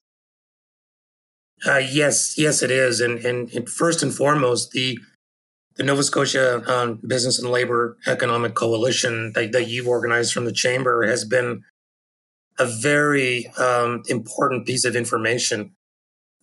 Uh, 1.65 1.77
yes, 1.77 2.37
yes, 2.37 2.63
it 2.63 2.71
is, 2.71 3.01
and, 3.01 3.19
and, 3.25 3.49
and 3.53 3.67
first 3.67 4.01
and 4.01 4.13
foremost, 4.13 4.71
the 4.71 4.97
the 5.75 5.83
Nova 5.83 6.03
Scotia 6.03 6.61
um, 6.69 6.99
Business 7.07 7.39
and 7.39 7.49
Labor 7.49 7.97
Economic 8.05 8.53
Coalition 8.53 9.31
that, 9.33 9.53
that, 9.53 9.69
you've 9.69 9.87
organized 9.87 10.33
from 10.33 10.43
the 10.43 10.51
chamber 10.51 11.07
has 11.07 11.23
been 11.23 11.61
a 12.59 12.65
very 12.65 13.47
um, 13.57 14.03
important 14.09 14.67
piece 14.67 14.83
of 14.83 14.97
information, 14.97 15.71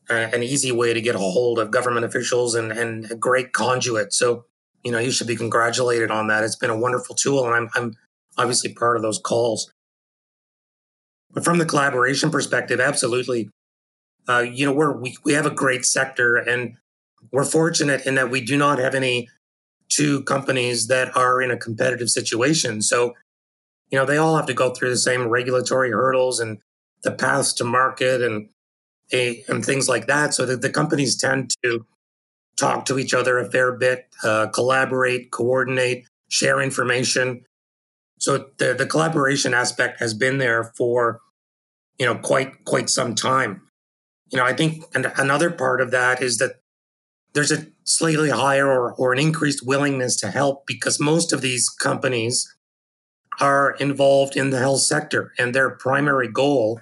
uh, 0.09 0.29
an 0.33 0.43
easy 0.43 0.73
way 0.73 0.93
to 0.93 1.01
get 1.01 1.15
a 1.15 1.19
hold 1.19 1.59
of 1.59 1.71
government 1.71 2.07
officials 2.07 2.55
and, 2.55 2.73
and 2.73 3.11
a 3.11 3.17
great 3.17 3.53
conduit. 3.53 4.13
So, 4.13 4.45
you 4.85 4.93
know, 4.93 4.99
you 4.99 5.11
should 5.11 5.27
be 5.27 5.37
congratulated 5.37 6.11
on 6.11 6.29
that. 6.29 6.45
It's 6.45 6.57
been 6.57 6.71
a 6.71 6.79
wonderful 6.79 7.15
tool, 7.15 7.45
and 7.45 7.55
I'm, 7.55 7.69
I'm 7.75 7.95
obviously 8.39 8.73
part 8.73 8.97
of 8.97 9.03
those 9.03 9.19
calls. 9.19 9.73
But 11.33 11.45
from 11.45 11.59
the 11.59 11.67
collaboration 11.67 12.31
perspective, 12.31 12.81
absolutely. 12.81 13.51
Uh, 14.29 14.41
you 14.41 14.65
know, 14.65 14.73
we're, 14.73 14.97
we, 14.97 15.17
we 15.25 15.35
have 15.35 15.47
a 15.47 15.51
great 15.51 15.85
sector 15.85 16.37
and 16.37 16.77
we're 17.33 17.45
fortunate 17.45 18.07
in 18.07 18.15
that 18.15 18.31
we 18.31 18.41
do 18.41 18.57
not 18.57 18.79
have 18.79 18.95
any 18.95 19.29
two 19.89 20.23
companies 20.25 20.87
that 20.89 21.17
are 21.17 21.41
in 21.41 21.51
a 21.51 21.57
competitive 21.57 22.09
situation. 22.09 22.83
So, 22.83 23.15
you 23.91 23.99
know, 23.99 24.05
they 24.05 24.17
all 24.17 24.37
have 24.37 24.47
to 24.47 24.55
go 24.55 24.71
through 24.71 24.91
the 24.91 24.97
same 24.97 25.29
regulatory 25.29 25.91
hurdles 25.91 26.41
and 26.41 26.59
the 27.03 27.13
paths 27.13 27.53
to 27.55 27.65
market 27.65 28.23
and 28.23 28.49
and 29.13 29.65
things 29.65 29.89
like 29.89 30.07
that. 30.07 30.35
So 30.35 30.47
that 30.47 30.63
the 30.63 30.71
companies 30.71 31.17
tend 31.17 31.55
to 31.63 31.87
talk 32.57 32.87
to 32.87 32.99
each 32.99 33.15
other 33.15 33.39
a 33.39 33.51
fair 33.51 33.73
bit, 33.73 34.07
uh, 34.25 34.49
collaborate, 34.49 35.31
coordinate, 35.31 36.07
share 36.29 36.61
information. 36.61 37.45
So 38.19 38.47
the 38.59 38.75
the 38.75 38.87
collaboration 38.87 39.55
aspect 39.55 40.01
has 40.01 40.15
been 40.15 40.39
there 40.39 40.65
for 40.77 41.21
you 41.99 42.07
know 42.07 42.17
quite 42.17 42.65
quite 42.65 42.91
some 42.91 43.15
time. 43.15 43.63
You 44.31 44.39
know, 44.39 44.45
I 44.45 44.55
think 44.55 44.85
and 44.95 45.13
another 45.17 45.51
part 45.51 45.81
of 45.81 45.91
that 45.93 46.23
is 46.23 46.39
that 46.39 46.61
there's 47.35 47.53
a 47.53 47.67
slightly 47.85 48.31
higher 48.31 48.67
or, 48.67 48.95
or 48.95 49.13
an 49.13 49.19
increased 49.19 49.65
willingness 49.65 50.17
to 50.17 50.31
help 50.31 50.67
because 50.67 50.99
most 50.99 51.35
of 51.35 51.43
these 51.43 51.69
companies 51.69 52.57
are 53.41 53.73
involved 53.73 54.37
in 54.37 54.49
the 54.49 54.59
health 54.59 54.81
sector 54.81 55.33
and 55.39 55.55
their 55.55 55.69
primary 55.71 56.29
goal 56.29 56.81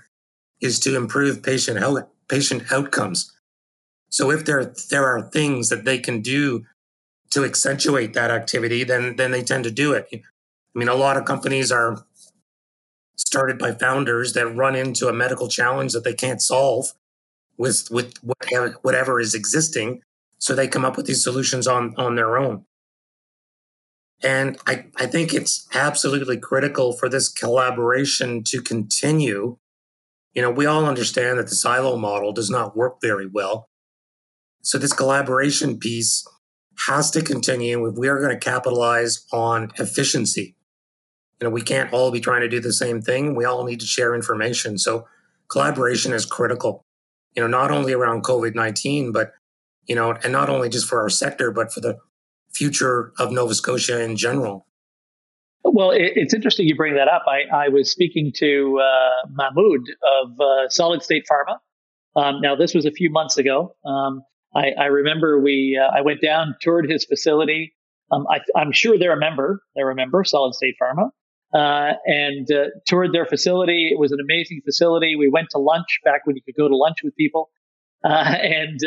is 0.60 0.78
to 0.78 0.96
improve 0.96 1.42
patient 1.42 1.78
health, 1.78 2.04
patient 2.34 2.72
outcomes. 2.72 3.32
So 4.08 4.30
if 4.30 4.44
there 4.44 4.72
there 4.90 5.06
are 5.06 5.22
things 5.22 5.68
that 5.68 5.84
they 5.84 5.98
can 5.98 6.20
do 6.20 6.64
to 7.30 7.44
accentuate 7.44 8.12
that 8.14 8.30
activity, 8.30 8.84
then 8.84 9.16
then 9.16 9.30
they 9.30 9.42
tend 9.42 9.64
to 9.64 9.70
do 9.70 9.92
it. 9.92 10.08
I 10.12 10.78
mean, 10.78 10.88
a 10.88 10.94
lot 10.94 11.16
of 11.16 11.24
companies 11.24 11.70
are 11.70 12.04
started 13.16 13.58
by 13.58 13.72
founders 13.72 14.32
that 14.32 14.46
run 14.46 14.74
into 14.74 15.08
a 15.08 15.12
medical 15.12 15.48
challenge 15.48 15.92
that 15.92 16.04
they 16.04 16.14
can't 16.14 16.42
solve 16.42 16.92
with 17.56 17.88
with 17.90 18.14
whatever, 18.22 18.78
whatever 18.82 19.20
is 19.20 19.34
existing, 19.34 20.02
so 20.38 20.54
they 20.54 20.68
come 20.68 20.84
up 20.84 20.96
with 20.96 21.06
these 21.06 21.22
solutions 21.22 21.66
on, 21.66 21.94
on 21.96 22.16
their 22.16 22.36
own. 22.36 22.64
And 24.22 24.58
I, 24.66 24.86
I 24.96 25.06
think 25.06 25.34
it's 25.34 25.66
absolutely 25.74 26.38
critical 26.38 26.92
for 26.92 27.08
this 27.08 27.28
collaboration 27.28 28.42
to 28.44 28.62
continue. 28.62 29.58
You 30.34 30.42
know, 30.42 30.50
we 30.50 30.66
all 30.66 30.84
understand 30.84 31.38
that 31.38 31.48
the 31.48 31.54
silo 31.54 31.96
model 31.96 32.32
does 32.32 32.50
not 32.50 32.76
work 32.76 33.00
very 33.00 33.26
well. 33.26 33.68
So 34.62 34.78
this 34.78 34.92
collaboration 34.92 35.78
piece 35.78 36.26
has 36.86 37.10
to 37.12 37.22
continue 37.22 37.86
if 37.86 37.96
we 37.96 38.08
are 38.08 38.18
going 38.18 38.38
to 38.38 38.44
capitalize 38.44 39.26
on 39.32 39.70
efficiency. 39.78 40.56
You 41.40 41.46
know, 41.46 41.50
we 41.50 41.62
can't 41.62 41.92
all 41.92 42.10
be 42.10 42.20
trying 42.20 42.40
to 42.40 42.48
do 42.48 42.60
the 42.60 42.72
same 42.72 43.00
thing. 43.00 43.34
We 43.34 43.44
all 43.44 43.64
need 43.64 43.80
to 43.80 43.86
share 43.86 44.14
information. 44.14 44.78
So 44.78 45.06
collaboration 45.48 46.12
is 46.12 46.26
critical, 46.26 46.84
you 47.36 47.42
know, 47.42 47.48
not 47.48 47.70
only 47.70 47.92
around 47.92 48.24
COVID 48.24 48.54
19, 48.54 49.12
but 49.12 49.32
you 49.86 49.94
know, 49.94 50.12
and 50.12 50.32
not 50.32 50.48
only 50.48 50.68
just 50.68 50.88
for 50.88 51.00
our 51.00 51.10
sector, 51.10 51.50
but 51.50 51.72
for 51.72 51.80
the 51.80 51.98
future 52.52 53.12
of 53.18 53.30
Nova 53.30 53.54
Scotia 53.54 54.02
in 54.02 54.16
general. 54.16 54.66
Well, 55.74 55.90
it's 55.92 56.32
interesting 56.32 56.68
you 56.68 56.76
bring 56.76 56.94
that 56.94 57.08
up. 57.08 57.24
I, 57.26 57.64
I 57.64 57.68
was 57.68 57.90
speaking 57.90 58.30
to 58.36 58.80
uh, 58.80 59.28
Mahmoud 59.28 59.80
of 60.22 60.40
uh, 60.40 60.68
Solid 60.68 61.02
State 61.02 61.24
Pharma. 61.28 61.56
Um, 62.14 62.40
now, 62.40 62.54
this 62.54 62.74
was 62.74 62.86
a 62.86 62.92
few 62.92 63.10
months 63.10 63.38
ago. 63.38 63.74
Um, 63.84 64.22
I, 64.54 64.68
I, 64.78 64.84
remember 64.84 65.40
we 65.40 65.76
uh, 65.76 65.90
I 65.92 66.02
went 66.02 66.20
down, 66.20 66.54
toured 66.60 66.88
his 66.88 67.04
facility. 67.04 67.74
Um, 68.12 68.24
I, 68.30 68.38
am 68.56 68.70
sure 68.70 68.96
they're 68.96 69.16
a 69.16 69.18
member. 69.18 69.62
They're 69.74 69.90
a 69.90 69.96
member, 69.96 70.22
Solid 70.22 70.54
State 70.54 70.76
Pharma, 70.80 71.08
uh, 71.52 71.94
and 72.06 72.48
uh, 72.52 72.66
toured 72.86 73.12
their 73.12 73.26
facility. 73.26 73.90
It 73.92 73.98
was 73.98 74.12
an 74.12 74.20
amazing 74.20 74.60
facility. 74.64 75.16
We 75.16 75.28
went 75.28 75.48
to 75.50 75.58
lunch 75.58 75.98
back 76.04 76.24
when 76.24 76.36
you 76.36 76.42
could 76.44 76.54
go 76.56 76.68
to 76.68 76.76
lunch 76.76 76.98
with 77.02 77.16
people, 77.16 77.50
uh, 78.04 78.10
and 78.40 78.78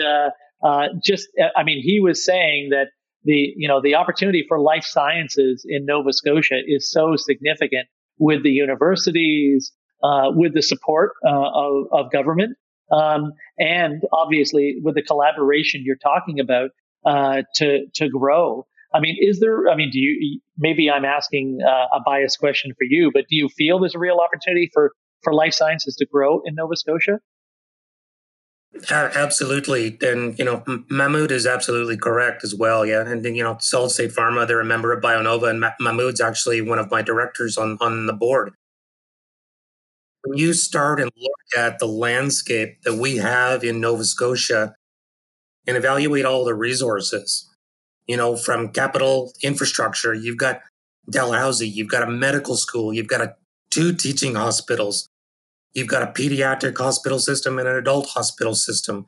uh, 0.64 0.88
just, 1.04 1.28
I 1.54 1.66
mean, 1.66 1.84
he 1.84 2.00
was 2.00 2.24
saying 2.24 2.70
that 2.70 2.92
the, 3.28 3.54
you 3.58 3.68
know, 3.68 3.82
the 3.82 3.96
opportunity 3.96 4.46
for 4.48 4.60
life 4.60 4.86
sciences 4.86 5.66
in 5.68 5.86
Nova 5.86 6.14
Scotia 6.14 6.60
is 6.66 6.90
so 6.90 7.16
significant 7.18 7.88
with 8.18 8.42
the 8.42 8.50
universities, 8.50 9.72
uh, 10.02 10.32
with 10.32 10.54
the 10.54 10.62
support 10.62 11.12
uh, 11.26 11.50
of, 11.54 11.88
of, 11.92 12.12
government, 12.12 12.58
um, 12.92 13.34
and 13.60 14.02
obviously 14.14 14.78
with 14.82 14.96
the 14.96 15.02
collaboration 15.02 15.84
you're 15.84 15.98
talking 15.98 16.40
about 16.40 16.72
uh, 17.06 17.44
to 17.56 17.86
to 17.96 18.08
grow. 18.10 18.66
I 18.94 19.02
mean, 19.02 19.18
is 19.20 19.42
there? 19.42 19.70
I 19.70 19.76
mean, 19.76 19.92
do 19.92 20.00
you? 20.00 20.40
Maybe 20.58 20.90
I'm 20.90 21.04
asking 21.04 21.60
uh, 21.62 21.98
a 21.98 22.00
biased 22.06 22.40
question 22.40 22.72
for 22.78 22.86
you, 22.90 23.12
but 23.14 23.26
do 23.30 23.36
you 23.36 23.50
feel 23.50 23.80
there's 23.80 23.96
a 23.96 24.00
real 24.00 24.20
opportunity 24.24 24.70
for 24.74 24.94
for 25.22 25.34
life 25.34 25.54
sciences 25.54 25.96
to 25.98 26.06
grow 26.06 26.42
in 26.46 26.56
Nova 26.56 26.76
Scotia? 26.76 27.20
Absolutely. 28.92 29.98
And, 30.02 30.38
you 30.38 30.46
know, 30.46 30.64
Mahmoud 30.90 31.32
is 31.32 31.48
absolutely 31.48 31.98
correct 31.98 32.44
as 32.44 32.54
well. 32.54 32.86
Yeah. 32.86 33.02
And, 33.08 33.26
you 33.26 33.44
know, 33.44 33.58
Solid 33.60 33.92
State 33.92 34.12
Pharma, 34.12 34.48
they're 34.48 34.60
a 34.60 34.66
member 34.66 34.94
of 34.94 35.04
Bionova, 35.04 35.50
and 35.50 35.66
Mahmoud's 35.80 36.22
actually 36.22 36.62
one 36.62 36.80
of 36.80 36.92
my 36.92 37.02
directors 37.02 37.58
on, 37.58 37.78
on 37.82 38.06
the 38.06 38.14
board. 38.14 38.54
When 40.24 40.38
you 40.38 40.54
start 40.54 41.00
and 41.00 41.12
look 41.18 41.58
at 41.58 41.80
the 41.80 41.88
landscape 41.88 42.82
that 42.84 42.96
we 42.96 43.18
have 43.18 43.64
in 43.64 43.80
Nova 43.80 44.04
Scotia 44.04 44.76
and 45.66 45.78
evaluate 45.78 46.26
all 46.26 46.44
the 46.44 46.54
resources, 46.54 47.50
you 48.08 48.18
know, 48.18 48.36
from 48.36 48.70
capital 48.70 49.32
infrastructure, 49.42 50.14
you've 50.14 50.38
got 50.38 50.62
Dalhousie, 51.10 51.70
you've 51.70 51.90
got 51.90 52.04
a 52.04 52.12
medical 52.12 52.56
school, 52.56 52.94
you've 52.94 53.08
got 53.08 53.22
a, 53.22 53.36
two 53.70 53.94
teaching 53.94 54.36
hospitals, 54.36 55.08
You've 55.74 55.88
got 55.88 56.04
a 56.04 56.12
pediatric 56.12 56.78
hospital 56.78 57.20
system 57.20 57.60
and 57.60 57.68
an 57.68 57.76
adult 57.76 58.10
hospital 58.10 58.56
system. 58.56 59.06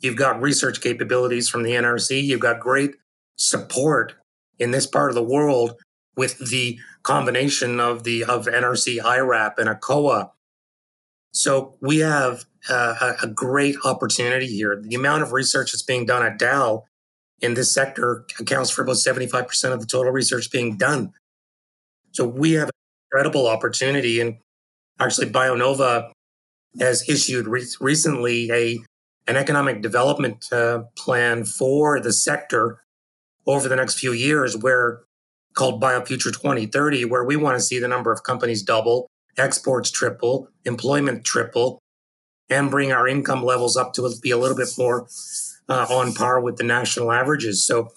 You've 0.00 0.16
got 0.16 0.40
research 0.40 0.80
capabilities 0.80 1.48
from 1.48 1.62
the 1.62 1.72
NRC. 1.72 2.22
You've 2.22 2.40
got 2.40 2.60
great 2.60 2.96
support 3.36 4.14
in 4.58 4.70
this 4.70 4.86
part 4.86 5.10
of 5.10 5.14
the 5.14 5.22
world 5.22 5.74
with 6.16 6.38
the 6.50 6.78
combination 7.02 7.78
of 7.78 8.04
the 8.04 8.24
of 8.24 8.46
NRC 8.46 9.02
IRAP 9.02 9.58
and 9.58 9.68
ACOA. 9.68 10.30
So 11.32 11.76
we 11.80 11.98
have 11.98 12.46
uh, 12.68 13.12
a 13.22 13.26
great 13.26 13.76
opportunity 13.84 14.46
here. 14.46 14.80
The 14.82 14.94
amount 14.94 15.22
of 15.22 15.32
research 15.32 15.72
that's 15.72 15.82
being 15.82 16.06
done 16.06 16.24
at 16.24 16.38
Dal 16.38 16.86
in 17.40 17.54
this 17.54 17.72
sector 17.72 18.24
accounts 18.40 18.70
for 18.70 18.82
about 18.82 18.96
75% 18.96 19.72
of 19.72 19.80
the 19.80 19.86
total 19.86 20.12
research 20.12 20.50
being 20.50 20.76
done. 20.76 21.12
So 22.12 22.26
we 22.26 22.52
have 22.52 22.68
an 22.68 22.74
incredible 23.12 23.46
opportunity. 23.46 24.20
And 24.20 24.38
Actually, 24.98 25.30
Bionova 25.30 26.10
has 26.78 27.08
issued 27.08 27.46
re- 27.46 27.66
recently 27.80 28.50
a 28.50 28.78
an 29.28 29.36
economic 29.36 29.82
development 29.82 30.46
uh, 30.52 30.84
plan 30.96 31.44
for 31.44 31.98
the 31.98 32.12
sector 32.12 32.82
over 33.46 33.68
the 33.68 33.74
next 33.74 33.98
few 33.98 34.12
years, 34.12 34.56
where 34.56 35.02
called 35.54 35.82
BioFuture 35.82 36.32
2030, 36.32 37.06
where 37.06 37.24
we 37.24 37.34
want 37.34 37.58
to 37.58 37.62
see 37.62 37.80
the 37.80 37.88
number 37.88 38.12
of 38.12 38.22
companies 38.22 38.62
double, 38.62 39.08
exports 39.36 39.90
triple, 39.90 40.48
employment 40.64 41.24
triple, 41.24 41.80
and 42.48 42.70
bring 42.70 42.92
our 42.92 43.08
income 43.08 43.42
levels 43.42 43.76
up 43.76 43.92
to 43.94 44.08
be 44.22 44.30
a 44.30 44.36
little 44.36 44.56
bit 44.56 44.68
more 44.78 45.08
uh, 45.68 45.86
on 45.90 46.14
par 46.14 46.40
with 46.40 46.56
the 46.56 46.64
national 46.64 47.10
averages. 47.10 47.66
So 47.66 47.88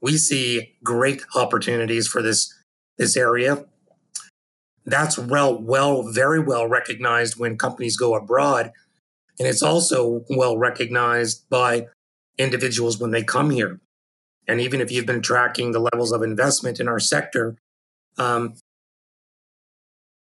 we 0.00 0.16
see 0.16 0.76
great 0.84 1.22
opportunities 1.34 2.06
for 2.06 2.22
this 2.22 2.54
this 2.96 3.16
area. 3.16 3.64
That's 4.84 5.18
well, 5.18 5.56
well, 5.60 6.02
very 6.02 6.40
well 6.40 6.66
recognized 6.66 7.38
when 7.38 7.58
companies 7.58 7.96
go 7.96 8.14
abroad, 8.14 8.72
and 9.38 9.46
it's 9.46 9.62
also 9.62 10.24
well 10.30 10.56
recognized 10.56 11.48
by 11.48 11.86
individuals 12.38 12.98
when 12.98 13.10
they 13.10 13.22
come 13.22 13.50
here. 13.50 13.80
And 14.48 14.60
even 14.60 14.80
if 14.80 14.90
you've 14.90 15.06
been 15.06 15.22
tracking 15.22 15.72
the 15.72 15.78
levels 15.78 16.12
of 16.12 16.22
investment 16.22 16.80
in 16.80 16.88
our 16.88 16.98
sector, 16.98 17.56
um, 18.18 18.54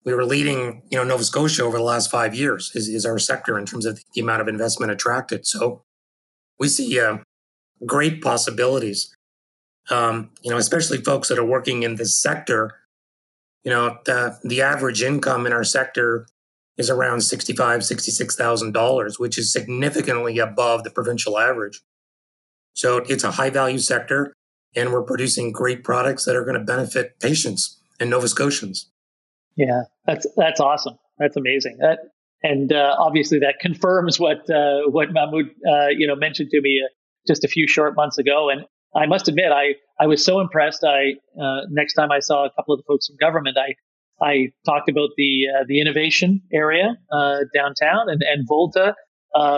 we 0.06 0.14
were 0.14 0.26
leading, 0.26 0.84
you 0.90 0.98
know, 0.98 1.04
Nova 1.04 1.24
Scotia 1.24 1.64
over 1.64 1.78
the 1.78 1.84
last 1.84 2.12
five 2.12 2.36
years 2.36 2.72
is, 2.76 2.88
is 2.88 3.06
our 3.06 3.20
sector 3.20 3.58
in 3.58 3.66
terms 3.66 3.86
of 3.86 4.02
the 4.14 4.22
amount 4.22 4.42
of 4.42 4.48
investment 4.48 4.92
attracted. 4.92 5.46
So 5.48 5.84
we 6.60 6.68
see 6.68 7.00
uh, 7.00 7.18
great 7.86 8.22
possibilities. 8.22 9.16
Um, 9.90 10.32
you 10.42 10.50
know, 10.50 10.58
especially 10.58 11.00
folks 11.00 11.28
that 11.28 11.38
are 11.38 11.46
working 11.46 11.84
in 11.84 11.96
this 11.96 12.16
sector. 12.16 12.80
You 13.64 13.72
know, 13.72 13.98
the 14.06 14.38
the 14.44 14.62
average 14.62 15.02
income 15.02 15.46
in 15.46 15.54
our 15.54 15.64
sector 15.64 16.28
is 16.78 16.90
around 16.90 17.22
sixty-five, 17.22 17.84
sixty-six 17.84 18.36
thousand 18.36 18.74
dollars, 18.74 19.20
which 19.20 19.38
is 19.38 19.52
significantly 19.52 20.40
above 20.40 20.84
the 20.84 20.92
provincial 20.92 21.38
average. 21.38 21.82
So 22.74 22.98
it's 22.98 23.24
a 23.24 23.32
high 23.32 23.52
value 23.52 23.80
sector, 23.80 24.34
and 24.76 24.92
we're 24.92 25.04
producing 25.04 25.52
great 25.52 25.84
products 25.84 26.26
that 26.26 26.36
are 26.36 26.44
going 26.44 26.58
to 26.58 26.64
benefit 26.66 27.20
patients 27.20 27.80
and 28.00 28.10
Nova 28.10 28.28
Scotians. 28.28 28.90
Yeah, 29.56 29.84
that's 30.06 30.28
that's 30.36 30.60
awesome. 30.60 30.98
That's 31.20 31.38
amazing. 31.38 31.78
That, 31.80 32.00
and 32.42 32.74
uh, 32.74 32.96
obviously 32.98 33.40
that 33.40 33.60
confirms 33.62 34.20
what 34.20 34.50
uh, 34.50 34.90
what 34.90 35.14
Mahmoud 35.14 35.46
uh, 35.66 35.88
you 35.90 36.08
know 36.08 36.16
mentioned 36.16 36.50
to 36.50 36.62
me 36.62 36.82
uh, 36.84 36.90
just 37.28 37.44
a 37.44 37.48
few 37.48 37.68
short 37.68 37.96
months 37.96 38.18
ago. 38.18 38.50
And 38.50 38.66
I 38.96 39.06
must 39.06 39.28
admit, 39.28 39.52
I 39.52 39.76
I 40.00 40.08
was 40.08 40.24
so 40.24 40.40
impressed. 40.40 40.84
I 40.84 41.14
uh, 41.42 41.62
next 41.70 41.94
time 41.94 42.12
I 42.12 42.20
saw 42.20 42.46
a 42.46 42.52
couple 42.52 42.74
of 42.74 42.80
the 42.80 42.86
folks 42.88 43.08
from 43.08 43.18
government, 43.18 43.58
I 43.58 43.76
I 44.24 44.52
talked 44.66 44.90
about 44.90 45.10
the 45.18 45.46
uh, 45.54 45.64
the 45.68 45.82
innovation 45.82 46.42
area 46.54 46.96
downtown 47.54 48.10
and 48.10 48.22
and 48.22 48.46
Volta, 48.48 48.96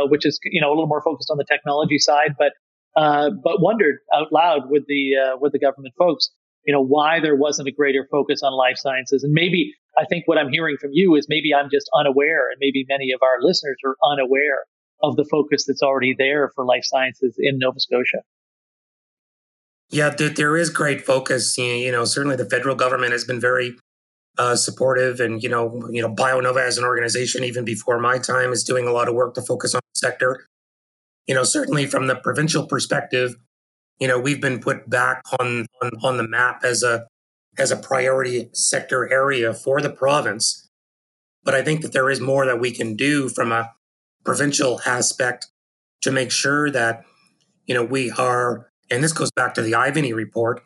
which 0.09 0.25
is 0.25 0.39
you 0.43 0.61
know 0.61 0.69
a 0.69 0.73
little 0.73 0.87
more 0.87 1.01
focused 1.01 1.29
on 1.29 1.37
the 1.37 1.45
technology 1.45 1.99
side, 1.99 2.35
but 2.37 2.53
uh, 2.95 3.29
but 3.43 3.61
wondered 3.61 3.97
out 4.13 4.31
loud 4.31 4.69
with 4.69 4.83
the 4.87 5.11
uh, 5.15 5.37
with 5.39 5.51
the 5.51 5.59
government 5.59 5.93
folks, 5.97 6.29
you 6.65 6.73
know, 6.73 6.81
why 6.81 7.19
there 7.19 7.35
wasn't 7.35 7.67
a 7.67 7.71
greater 7.71 8.07
focus 8.09 8.41
on 8.41 8.53
life 8.53 8.77
sciences. 8.77 9.23
And 9.23 9.33
maybe 9.33 9.73
I 9.97 10.05
think 10.05 10.27
what 10.27 10.37
I'm 10.37 10.49
hearing 10.49 10.77
from 10.79 10.91
you 10.93 11.15
is 11.15 11.27
maybe 11.27 11.53
I'm 11.53 11.69
just 11.71 11.89
unaware, 11.97 12.49
and 12.49 12.57
maybe 12.59 12.85
many 12.87 13.11
of 13.11 13.19
our 13.21 13.41
listeners 13.41 13.77
are 13.85 13.95
unaware 14.11 14.63
of 15.03 15.17
the 15.17 15.25
focus 15.29 15.65
that's 15.67 15.83
already 15.83 16.15
there 16.17 16.51
for 16.55 16.65
life 16.65 16.83
sciences 16.85 17.35
in 17.37 17.57
Nova 17.59 17.79
Scotia. 17.79 18.23
Yeah, 19.91 20.09
there 20.09 20.57
is 20.57 20.69
great 20.69 21.05
focus. 21.05 21.57
You 21.57 21.91
know, 21.91 22.05
certainly 22.05 22.35
the 22.35 22.49
federal 22.49 22.75
government 22.75 23.11
has 23.11 23.23
been 23.23 23.39
very 23.39 23.77
uh, 24.37 24.55
supportive, 24.55 25.19
and 25.19 25.41
you 25.41 25.49
know, 25.49 25.87
you 25.91 26.01
know, 26.01 26.13
BioNova 26.13 26.65
as 26.65 26.77
an 26.77 26.83
organization, 26.83 27.43
even 27.43 27.63
before 27.63 27.99
my 27.99 28.17
time, 28.17 28.51
is 28.51 28.63
doing 28.63 28.87
a 28.87 28.91
lot 28.91 29.07
of 29.07 29.15
work 29.15 29.35
to 29.35 29.41
focus 29.41 29.75
on 29.75 29.81
the 29.93 29.99
sector 29.99 30.47
you 31.27 31.33
know, 31.33 31.43
certainly 31.43 31.85
from 31.85 32.07
the 32.07 32.15
provincial 32.15 32.67
perspective, 32.67 33.35
you 33.99 34.07
know, 34.07 34.19
we've 34.19 34.41
been 34.41 34.59
put 34.59 34.89
back 34.89 35.21
on, 35.39 35.65
on, 35.81 35.91
on 36.03 36.17
the 36.17 36.27
map 36.27 36.63
as 36.63 36.83
a, 36.83 37.07
as 37.57 37.71
a 37.71 37.77
priority 37.77 38.49
sector 38.53 39.11
area 39.11 39.53
for 39.53 39.81
the 39.81 39.89
province. 39.89 40.69
But 41.43 41.55
I 41.55 41.63
think 41.63 41.81
that 41.81 41.93
there 41.93 42.09
is 42.09 42.19
more 42.19 42.45
that 42.45 42.59
we 42.59 42.71
can 42.71 42.95
do 42.95 43.29
from 43.29 43.51
a 43.51 43.71
provincial 44.23 44.81
aspect 44.85 45.47
to 46.01 46.11
make 46.11 46.31
sure 46.31 46.69
that, 46.71 47.03
you 47.65 47.73
know, 47.73 47.83
we 47.83 48.11
are, 48.11 48.69
and 48.89 49.03
this 49.03 49.13
goes 49.13 49.31
back 49.31 49.53
to 49.55 49.61
the 49.61 49.73
Ivany 49.73 50.13
report, 50.13 50.63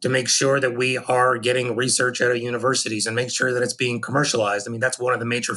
to 0.00 0.08
make 0.08 0.28
sure 0.28 0.60
that 0.60 0.76
we 0.76 0.96
are 0.96 1.38
getting 1.38 1.74
research 1.74 2.20
out 2.20 2.30
of 2.30 2.36
universities 2.36 3.06
and 3.06 3.16
make 3.16 3.30
sure 3.30 3.52
that 3.52 3.62
it's 3.62 3.74
being 3.74 4.00
commercialized. 4.00 4.68
I 4.68 4.70
mean, 4.70 4.80
that's 4.80 4.98
one 4.98 5.12
of 5.12 5.18
the 5.18 5.26
major 5.26 5.54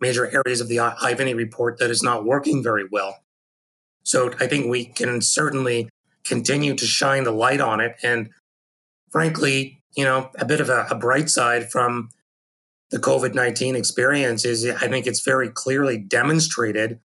major 0.00 0.26
areas 0.26 0.60
of 0.60 0.68
the 0.68 0.76
Ivany 0.76 1.34
report 1.34 1.78
that 1.78 1.90
is 1.90 2.02
not 2.02 2.24
working 2.24 2.62
very 2.62 2.86
well. 2.90 3.18
So 4.04 4.32
I 4.40 4.46
think 4.46 4.70
we 4.70 4.86
can 4.86 5.20
certainly 5.20 5.88
continue 6.24 6.74
to 6.74 6.86
shine 6.86 7.24
the 7.24 7.32
light 7.32 7.60
on 7.60 7.80
it. 7.80 7.96
And 8.02 8.30
frankly, 9.10 9.82
you 9.96 10.04
know, 10.04 10.30
a 10.38 10.44
bit 10.44 10.60
of 10.60 10.68
a, 10.68 10.86
a 10.90 10.94
bright 10.94 11.28
side 11.28 11.70
from 11.70 12.10
the 12.90 12.98
COVID 12.98 13.34
19 13.34 13.76
experience 13.76 14.44
is 14.44 14.64
I 14.66 14.88
think 14.88 15.06
it's 15.06 15.24
very 15.24 15.50
clearly 15.50 15.98
demonstrated 15.98 17.00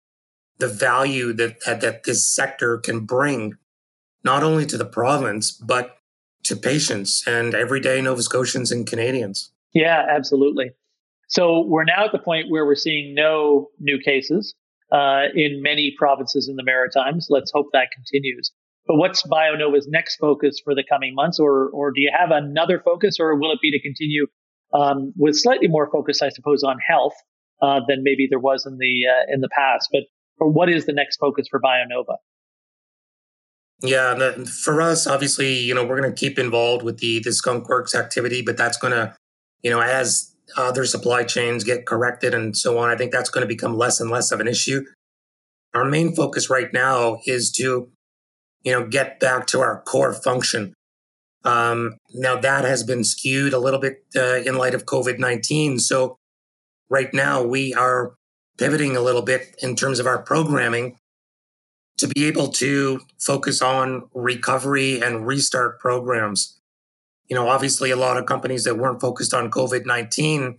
the 0.59 0.69
value 0.69 1.33
that, 1.35 1.65
that, 1.65 1.81
that 1.83 2.05
this 2.05 2.27
sector 2.27 2.79
can 2.79 3.01
bring, 3.01 3.57
not 4.25 4.43
only 4.43 4.67
to 4.67 4.77
the 4.77 4.85
province, 4.85 5.53
but 5.53 5.97
to 6.45 6.57
patients 6.57 7.25
and 7.27 7.55
everyday 7.55 8.01
Nova 8.01 8.23
Scotians 8.23 8.73
and 8.73 8.87
Canadians. 8.87 9.53
Yeah, 9.75 10.05
absolutely. 10.09 10.71
So 11.29 11.65
we're 11.67 11.85
now 11.85 12.07
at 12.07 12.13
the 12.13 12.19
point 12.19 12.47
where 12.49 12.65
we're 12.65 12.75
seeing 12.75 13.15
no 13.15 13.69
new 13.79 13.99
cases 14.03 14.55
uh, 14.91 15.25
in 15.35 15.63
many 15.63 15.95
provinces 15.99 16.49
in 16.49 16.57
the 16.57 16.63
Maritimes. 16.63 17.27
Let's 17.29 17.53
hope 17.53 17.67
that 17.73 17.89
continues. 17.95 18.51
But 18.87 18.97
what's 18.97 19.23
BioNova's 19.23 19.87
next 19.89 20.17
focus 20.17 20.59
for 20.65 20.75
the 20.75 20.83
coming 20.89 21.15
months, 21.15 21.39
or 21.39 21.69
or 21.75 21.91
do 21.91 22.01
you 22.01 22.11
have 22.19 22.31
another 22.31 22.81
focus, 22.83 23.19
or 23.21 23.37
will 23.37 23.53
it 23.53 23.59
be 23.61 23.71
to 23.71 23.81
continue 23.81 24.27
um, 24.73 25.13
with 25.17 25.37
slightly 25.37 25.69
more 25.69 25.91
focus, 25.91 26.23
I 26.23 26.31
suppose, 26.31 26.63
on 26.63 26.79
health 26.89 27.13
uh, 27.61 27.81
than 27.87 28.03
maybe 28.03 28.27
there 28.31 28.39
was 28.39 28.65
in 28.65 28.79
the 28.79 29.03
uh, 29.07 29.35
in 29.35 29.43
the 29.43 29.51
past? 29.55 29.91
But 29.93 30.05
or 30.41 30.51
what 30.51 30.71
is 30.71 30.87
the 30.87 30.95
next 30.95 31.19
focus 31.19 31.47
for 31.51 31.61
BioNova? 31.61 32.17
Yeah, 33.81 34.15
the, 34.15 34.45
for 34.45 34.83
us, 34.83 35.07
obviously, 35.07 35.55
you 35.55 35.75
know, 35.75 35.85
we're 35.85 36.01
going 36.01 36.13
to 36.13 36.19
keep 36.19 36.39
involved 36.39 36.83
with 36.83 36.99
the 36.99 37.21
the 37.21 37.33
Skunk 37.33 37.69
Works 37.69 37.95
activity, 37.95 38.43
but 38.43 38.57
that's 38.57 38.77
going 38.77 38.93
to, 38.93 39.15
you 39.63 39.71
know, 39.71 39.81
as 39.81 40.35
other 40.57 40.85
supply 40.85 41.25
chains 41.25 41.65
get 41.65 41.87
corrected 41.87 42.35
and 42.35 42.57
so 42.57 42.79
on, 42.79 42.91
I 42.91 42.97
think 42.97 43.13
that's 43.13 43.31
going 43.31 43.43
to 43.43 43.49
become 43.49 43.77
less 43.77 44.01
and 44.01 44.11
less 44.11 44.33
of 44.33 44.41
an 44.41 44.49
issue. 44.49 44.85
Our 45.75 45.85
main 45.85 46.15
focus 46.15 46.49
right 46.49 46.73
now 46.73 47.21
is 47.27 47.51
to, 47.53 47.91
you 48.63 48.73
know, 48.73 48.87
get 48.87 49.21
back 49.21 49.47
to 49.49 49.61
our 49.61 49.83
core 49.83 50.13
function. 50.13 50.75
Um, 51.45 51.99
now 52.13 52.37
that 52.37 52.65
has 52.65 52.83
been 52.83 53.05
skewed 53.05 53.53
a 53.53 53.59
little 53.59 53.79
bit 53.79 54.05
uh, 54.17 54.37
in 54.37 54.57
light 54.57 54.75
of 54.75 54.87
COVID 54.87 55.19
19. 55.19 55.79
So 55.79 56.17
right 56.91 57.13
now 57.13 57.43
we 57.43 57.75
are 57.75 58.15
pivoting 58.59 58.97
a 58.97 59.01
little 59.01 59.23
bit 59.23 59.55
in 59.63 59.77
terms 59.77 60.01
of 60.01 60.07
our 60.07 60.19
programming 60.21 60.97
to 61.99 62.09
be 62.09 62.27
able 62.27 62.49
to 62.49 63.01
focus 63.19 63.61
on 63.61 64.09
recovery 64.15 65.01
and 65.03 65.27
restart 65.27 65.79
programs 65.79 66.59
you 67.29 67.37
know, 67.37 67.49
obviously 67.49 67.91
a 67.91 67.97
lot 67.97 68.17
of 68.17 68.27
companies 68.27 68.65
that 68.65 68.77
weren't 68.77 69.01
focused 69.01 69.35
on 69.35 69.51
COVID 69.51 69.85
19, 69.87 70.59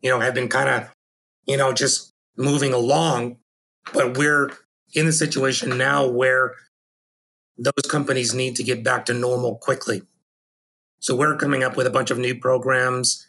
you 0.00 0.10
know, 0.10 0.20
have 0.20 0.34
been 0.34 0.48
kind 0.48 0.68
of, 0.68 0.90
you 1.46 1.56
know, 1.56 1.72
just 1.72 2.12
moving 2.36 2.72
along. 2.72 3.36
But 3.92 4.16
we're 4.16 4.50
in 4.94 5.06
the 5.06 5.12
situation 5.12 5.76
now 5.76 6.06
where 6.06 6.54
those 7.58 7.90
companies 7.90 8.34
need 8.34 8.56
to 8.56 8.62
get 8.62 8.82
back 8.82 9.04
to 9.06 9.14
normal 9.14 9.56
quickly. 9.56 10.02
So 11.00 11.14
we're 11.14 11.36
coming 11.36 11.62
up 11.62 11.76
with 11.76 11.86
a 11.86 11.90
bunch 11.90 12.10
of 12.10 12.18
new 12.18 12.34
programs, 12.34 13.28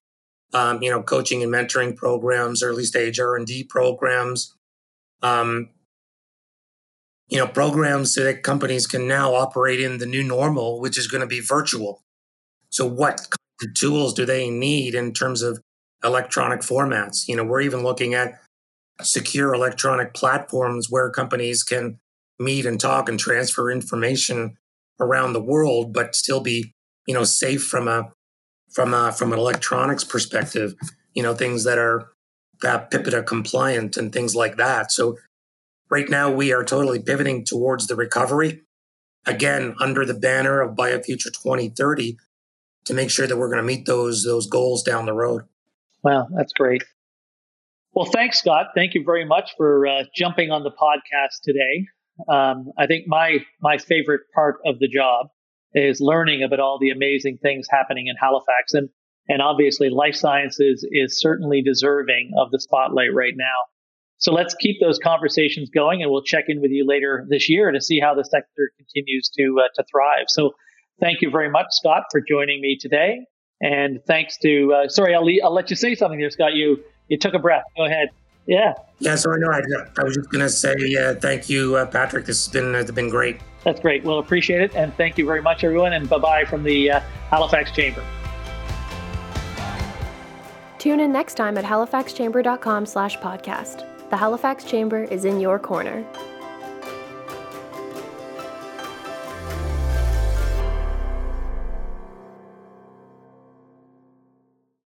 um, 0.54 0.82
you 0.82 0.89
know, 0.89 1.02
coaching 1.02 1.43
and 1.43 1.52
mentoring 1.52 1.96
programs, 1.96 2.63
early 2.63 2.86
stage 2.86 3.19
R 3.19 3.36
and 3.36 3.46
D 3.46 3.63
programs, 3.63 4.56
um, 5.22 5.69
you 7.34 7.39
know, 7.39 7.48
programs 7.48 8.13
so 8.13 8.24
that 8.24 8.43
companies 8.43 8.86
can 8.86 9.08
now 9.08 9.34
operate 9.34 9.82
in 9.82 9.98
the 9.98 10.06
new 10.06 10.24
normal, 10.24 10.80
which 10.80 11.00
is 11.00 11.08
going 11.08 11.22
to 11.22 11.28
be 11.28 11.39
virtual. 11.39 12.04
So, 12.69 12.86
what 12.86 13.28
tools 13.74 14.13
do 14.13 14.24
they 14.24 14.52
need 14.52 14.93
in 14.93 15.13
terms 15.13 15.41
of 15.41 15.60
electronic 16.04 16.60
formats? 16.60 17.28
You 17.28 17.36
know, 17.36 17.43
we're 17.43 17.62
even 17.62 17.82
looking 17.82 18.13
at 18.13 18.36
secure 19.02 19.52
electronic 19.52 20.13
platforms 20.13 20.91
where 20.91 21.10
companies 21.10 21.63
can 21.63 21.98
meet 22.38 22.67
and 22.67 22.80
talk 22.80 23.10
and 23.10 23.19
transfer 23.19 23.72
information 23.72 24.56
around 25.00 25.34
the 25.34 25.41
world, 25.41 25.91
but 25.91 26.13
still 26.13 26.39
be, 26.39 26.72
you 27.08 27.15
know, 27.15 27.24
safe 27.24 27.65
from 27.65 27.88
a 27.88 28.12
from 28.72 28.93
a 28.93 29.12
from 29.12 29.34
an 29.34 29.39
electronics 29.39 30.04
perspective. 30.04 30.76
You 31.15 31.24
know, 31.24 31.34
things 31.34 31.63
that 31.63 31.80
are 31.80 32.12
PIPEDA 32.62 33.26
compliant 33.26 33.98
and 33.98 34.13
things 34.13 34.36
like 34.36 34.58
that. 34.58 34.91
So, 34.91 35.17
right 35.93 36.10
now 36.10 36.32
we 36.32 36.51
are 36.51 36.63
totally 36.63 36.99
pivoting 36.99 37.45
towards 37.45 37.86
the 37.86 37.95
recovery. 37.95 38.63
Again, 39.27 39.75
under 39.79 40.06
the 40.06 40.15
banner 40.15 40.60
of 40.60 40.75
BioFuture 40.75 41.32
2030, 41.32 42.17
to 42.86 42.93
make 42.93 43.12
sure 43.12 43.27
that 43.27 43.38
we're 43.38 43.47
going 43.47 43.62
to 43.62 43.63
meet 43.63 43.86
those 43.86 44.23
those 44.23 44.47
goals 44.47 44.84
down 44.84 45.06
the 45.06 45.13
road. 45.13 45.43
Wow, 46.03 46.27
that's 46.36 46.51
great. 46.51 46.84
Well, 47.93 48.06
thanks, 48.06 48.39
Scott. 48.39 48.67
Thank 48.75 48.95
you 48.95 49.03
very 49.06 49.23
much 49.23 49.51
for 49.56 49.88
uh, 49.88 50.03
jumping 50.15 50.49
on 50.49 50.63
the 50.63 50.71
podcast 50.71 51.41
today. 51.43 51.86
Um, 52.27 52.71
I 52.77 52.88
think 52.88 53.06
my 53.08 53.38
my 53.62 53.77
favorite 53.77 54.21
part 54.34 54.58
of 54.65 54.79
the 54.79 54.88
job 54.88 55.27
is 55.73 56.01
learning 56.01 56.43
about 56.43 56.60
all 56.60 56.79
the 56.79 56.89
amazing 56.89 57.38
things 57.41 57.67
happening 57.69 58.08
in 58.08 58.15
Halifax. 58.19 58.73
And, 58.73 58.89
and 59.29 59.41
obviously, 59.41 59.89
life 59.89 60.15
sciences 60.15 60.86
is 60.91 61.19
certainly 61.19 61.62
deserving 61.62 62.32
of 62.38 62.51
the 62.51 62.60
spotlight 62.60 63.13
right 63.13 63.34
now. 63.36 63.72
So 64.23 64.31
let's 64.31 64.55
keep 64.55 64.79
those 64.79 64.99
conversations 64.99 65.69
going, 65.69 66.01
and 66.01 66.09
we'll 66.09 66.23
check 66.23 66.45
in 66.47 66.62
with 66.62 66.71
you 66.71 66.88
later 66.88 67.27
this 67.29 67.49
year 67.49 67.71
to 67.71 67.81
see 67.81 67.99
how 67.99 68.15
the 68.15 68.23
sector 68.23 68.71
continues 68.77 69.29
to 69.38 69.59
uh, 69.59 69.67
to 69.75 69.83
thrive. 69.91 70.27
So, 70.29 70.55
thank 71.01 71.21
you 71.21 71.29
very 71.29 71.49
much, 71.49 71.65
Scott, 71.71 72.03
for 72.09 72.21
joining 72.21 72.62
me 72.62 72.77
today, 72.79 73.25
and 73.62 73.99
thanks 74.07 74.38
to 74.38 74.73
uh, 74.73 74.88
sorry, 74.88 75.13
I'll, 75.13 75.27
I'll 75.43 75.53
let 75.53 75.69
you 75.69 75.75
say 75.75 75.93
something 75.93 76.19
there, 76.19 76.29
Scott. 76.29 76.53
You 76.53 76.81
you 77.09 77.17
took 77.17 77.33
a 77.33 77.39
breath. 77.39 77.65
Go 77.75 77.83
ahead. 77.83 78.12
Yeah. 78.47 78.75
Yeah. 78.99 79.15
So 79.15 79.33
I 79.33 79.38
know 79.38 79.51
I, 79.51 79.59
I 79.99 80.03
was 80.05 80.15
just 80.15 80.29
going 80.29 80.39
to 80.41 80.49
say 80.49 80.73
uh, 80.95 81.15
thank 81.15 81.49
you, 81.49 81.75
uh, 81.75 81.86
Patrick. 81.86 82.25
This 82.25 82.45
has 82.45 82.53
been 82.53 82.75
uh, 82.75 82.83
been 82.93 83.09
great. 83.09 83.41
That's 83.65 83.81
great. 83.81 84.05
We'll 84.05 84.19
appreciate 84.19 84.62
it, 84.62 84.73
and 84.73 84.95
thank 84.95 85.17
you 85.17 85.25
very 85.25 85.41
much, 85.41 85.65
everyone. 85.65 85.91
And 85.91 86.09
bye 86.09 86.17
bye 86.17 86.45
from 86.45 86.63
the 86.63 86.91
uh, 86.91 87.01
Halifax 87.29 87.71
Chamber. 87.71 88.01
Tune 90.79 91.01
in 91.01 91.12
next 91.12 91.36
time 91.36 91.57
at 91.57 91.65
halifaxchamber.com/podcast. 91.65 93.92
The 94.13 94.17
Halifax 94.17 94.63
Chamber 94.63 95.06
is 95.06 95.26
in 95.26 95.39
your 95.39 95.58
corner. 95.58 96.06